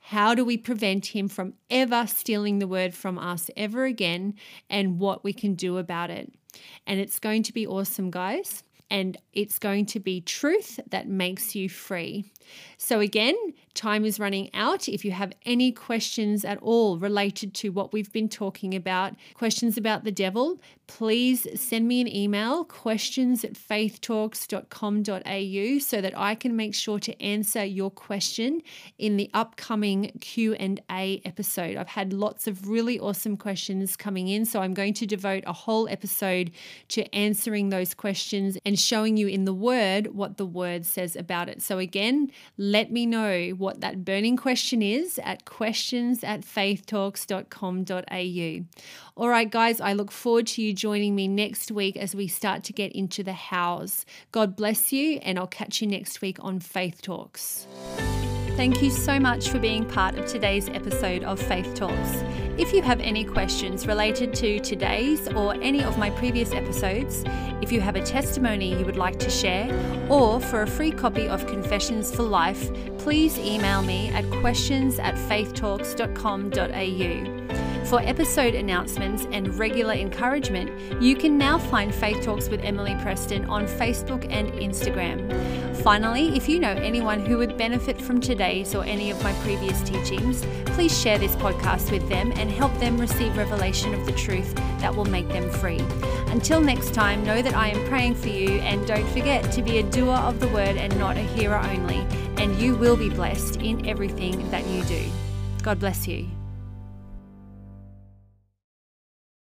How 0.00 0.34
do 0.34 0.44
we 0.44 0.56
prevent 0.56 1.06
him 1.06 1.28
from 1.28 1.54
ever 1.70 2.06
stealing 2.06 2.58
the 2.58 2.66
word 2.66 2.94
from 2.94 3.18
us 3.18 3.50
ever 3.56 3.84
again? 3.84 4.34
And 4.68 4.98
what 4.98 5.24
we 5.24 5.32
can 5.32 5.54
do 5.54 5.78
about 5.78 6.10
it. 6.10 6.32
And 6.86 7.00
it's 7.00 7.18
going 7.18 7.42
to 7.44 7.52
be 7.52 7.66
awesome, 7.66 8.10
guys 8.10 8.62
and 8.90 9.16
it's 9.32 9.58
going 9.58 9.86
to 9.86 10.00
be 10.00 10.20
truth 10.20 10.80
that 10.88 11.08
makes 11.08 11.54
you 11.54 11.68
free. 11.68 12.24
So, 12.76 12.98
again, 12.98 13.36
time 13.80 14.04
is 14.04 14.20
running 14.20 14.50
out. 14.52 14.88
If 14.88 15.06
you 15.06 15.12
have 15.12 15.32
any 15.46 15.72
questions 15.72 16.44
at 16.44 16.58
all 16.58 16.98
related 16.98 17.54
to 17.54 17.70
what 17.70 17.94
we've 17.94 18.12
been 18.12 18.28
talking 18.28 18.74
about, 18.74 19.14
questions 19.34 19.78
about 19.78 20.04
the 20.04 20.12
devil, 20.12 20.60
please 20.86 21.46
send 21.58 21.88
me 21.88 22.00
an 22.00 22.14
email 22.14 22.64
questions 22.64 23.44
at 23.44 23.54
faithtalks.com.au 23.54 25.78
so 25.78 26.00
that 26.00 26.18
I 26.18 26.34
can 26.34 26.56
make 26.56 26.74
sure 26.74 26.98
to 26.98 27.22
answer 27.22 27.64
your 27.64 27.90
question 27.90 28.60
in 28.98 29.16
the 29.16 29.30
upcoming 29.32 30.12
Q&A 30.20 31.22
episode. 31.24 31.76
I've 31.76 31.88
had 31.88 32.12
lots 32.12 32.46
of 32.46 32.68
really 32.68 32.98
awesome 32.98 33.36
questions 33.36 33.96
coming 33.96 34.28
in, 34.28 34.44
so 34.44 34.60
I'm 34.60 34.74
going 34.74 34.94
to 34.94 35.06
devote 35.06 35.44
a 35.46 35.52
whole 35.52 35.88
episode 35.88 36.50
to 36.88 37.14
answering 37.14 37.70
those 37.70 37.94
questions 37.94 38.58
and 38.66 38.78
showing 38.78 39.16
you 39.16 39.28
in 39.28 39.44
the 39.44 39.54
word 39.54 40.08
what 40.08 40.36
the 40.36 40.46
word 40.46 40.84
says 40.84 41.16
about 41.16 41.48
it. 41.48 41.62
So 41.62 41.78
again, 41.78 42.30
let 42.58 42.90
me 42.90 43.06
know 43.06 43.50
what 43.70 43.80
that 43.82 44.04
burning 44.04 44.36
question 44.36 44.82
is 44.82 45.20
at 45.22 45.44
questions 45.44 46.24
at 46.24 46.40
faithtalks.com.au. 46.40 48.64
All 49.14 49.28
right, 49.28 49.48
guys, 49.48 49.80
I 49.80 49.92
look 49.92 50.10
forward 50.10 50.48
to 50.48 50.60
you 50.60 50.72
joining 50.72 51.14
me 51.14 51.28
next 51.28 51.70
week 51.70 51.96
as 51.96 52.12
we 52.12 52.26
start 52.26 52.64
to 52.64 52.72
get 52.72 52.90
into 52.90 53.22
the 53.22 53.34
hows. 53.34 54.04
God 54.32 54.56
bless 54.56 54.92
you, 54.92 55.20
and 55.22 55.38
I'll 55.38 55.46
catch 55.46 55.80
you 55.80 55.86
next 55.86 56.20
week 56.20 56.38
on 56.40 56.58
Faith 56.58 57.00
Talks. 57.00 57.68
Thank 58.56 58.82
you 58.82 58.90
so 58.90 59.18
much 59.18 59.48
for 59.48 59.58
being 59.58 59.86
part 59.86 60.18
of 60.18 60.26
today's 60.26 60.68
episode 60.68 61.24
of 61.24 61.40
Faith 61.40 61.74
Talks. 61.74 62.22
If 62.58 62.74
you 62.74 62.82
have 62.82 63.00
any 63.00 63.24
questions 63.24 63.86
related 63.86 64.34
to 64.34 64.60
today's 64.60 65.26
or 65.28 65.54
any 65.54 65.82
of 65.82 65.96
my 65.96 66.10
previous 66.10 66.52
episodes, 66.52 67.24
if 67.62 67.72
you 67.72 67.80
have 67.80 67.96
a 67.96 68.02
testimony 68.02 68.78
you 68.78 68.84
would 68.84 68.98
like 68.98 69.18
to 69.20 69.30
share, 69.30 69.70
or 70.10 70.40
for 70.40 70.60
a 70.62 70.66
free 70.66 70.90
copy 70.90 71.26
of 71.26 71.46
Confessions 71.46 72.14
for 72.14 72.22
Life, 72.22 72.70
please 72.98 73.38
email 73.38 73.82
me 73.82 74.10
at 74.10 74.28
questions 74.42 74.98
at 74.98 75.14
faithtalks.com.au. 75.14 77.49
For 77.84 78.00
episode 78.00 78.54
announcements 78.54 79.26
and 79.32 79.58
regular 79.58 79.94
encouragement, 79.94 80.70
you 81.02 81.16
can 81.16 81.36
now 81.36 81.58
find 81.58 81.92
Faith 81.92 82.22
Talks 82.22 82.48
with 82.48 82.60
Emily 82.62 82.94
Preston 83.02 83.46
on 83.46 83.66
Facebook 83.66 84.26
and 84.30 84.52
Instagram. 84.52 85.76
Finally, 85.82 86.36
if 86.36 86.48
you 86.48 86.60
know 86.60 86.70
anyone 86.72 87.24
who 87.24 87.38
would 87.38 87.56
benefit 87.56 88.00
from 88.00 88.20
today's 88.20 88.74
or 88.76 88.84
any 88.84 89.10
of 89.10 89.20
my 89.24 89.32
previous 89.42 89.82
teachings, 89.82 90.46
please 90.66 90.96
share 90.96 91.18
this 91.18 91.34
podcast 91.36 91.90
with 91.90 92.08
them 92.08 92.32
and 92.36 92.48
help 92.50 92.72
them 92.78 92.96
receive 92.96 93.36
revelation 93.36 93.92
of 93.92 94.06
the 94.06 94.12
truth 94.12 94.54
that 94.78 94.94
will 94.94 95.06
make 95.06 95.28
them 95.28 95.50
free. 95.50 95.80
Until 96.28 96.60
next 96.60 96.94
time, 96.94 97.24
know 97.24 97.42
that 97.42 97.56
I 97.56 97.68
am 97.68 97.88
praying 97.88 98.14
for 98.14 98.28
you 98.28 98.60
and 98.60 98.86
don't 98.86 99.08
forget 99.08 99.50
to 99.52 99.62
be 99.62 99.78
a 99.78 99.82
doer 99.82 100.14
of 100.14 100.38
the 100.38 100.48
word 100.48 100.76
and 100.76 100.96
not 100.96 101.16
a 101.16 101.22
hearer 101.22 101.58
only, 101.58 102.06
and 102.36 102.56
you 102.60 102.76
will 102.76 102.96
be 102.96 103.08
blessed 103.08 103.56
in 103.56 103.84
everything 103.86 104.48
that 104.50 104.64
you 104.68 104.84
do. 104.84 105.04
God 105.62 105.80
bless 105.80 106.06
you. 106.06 106.28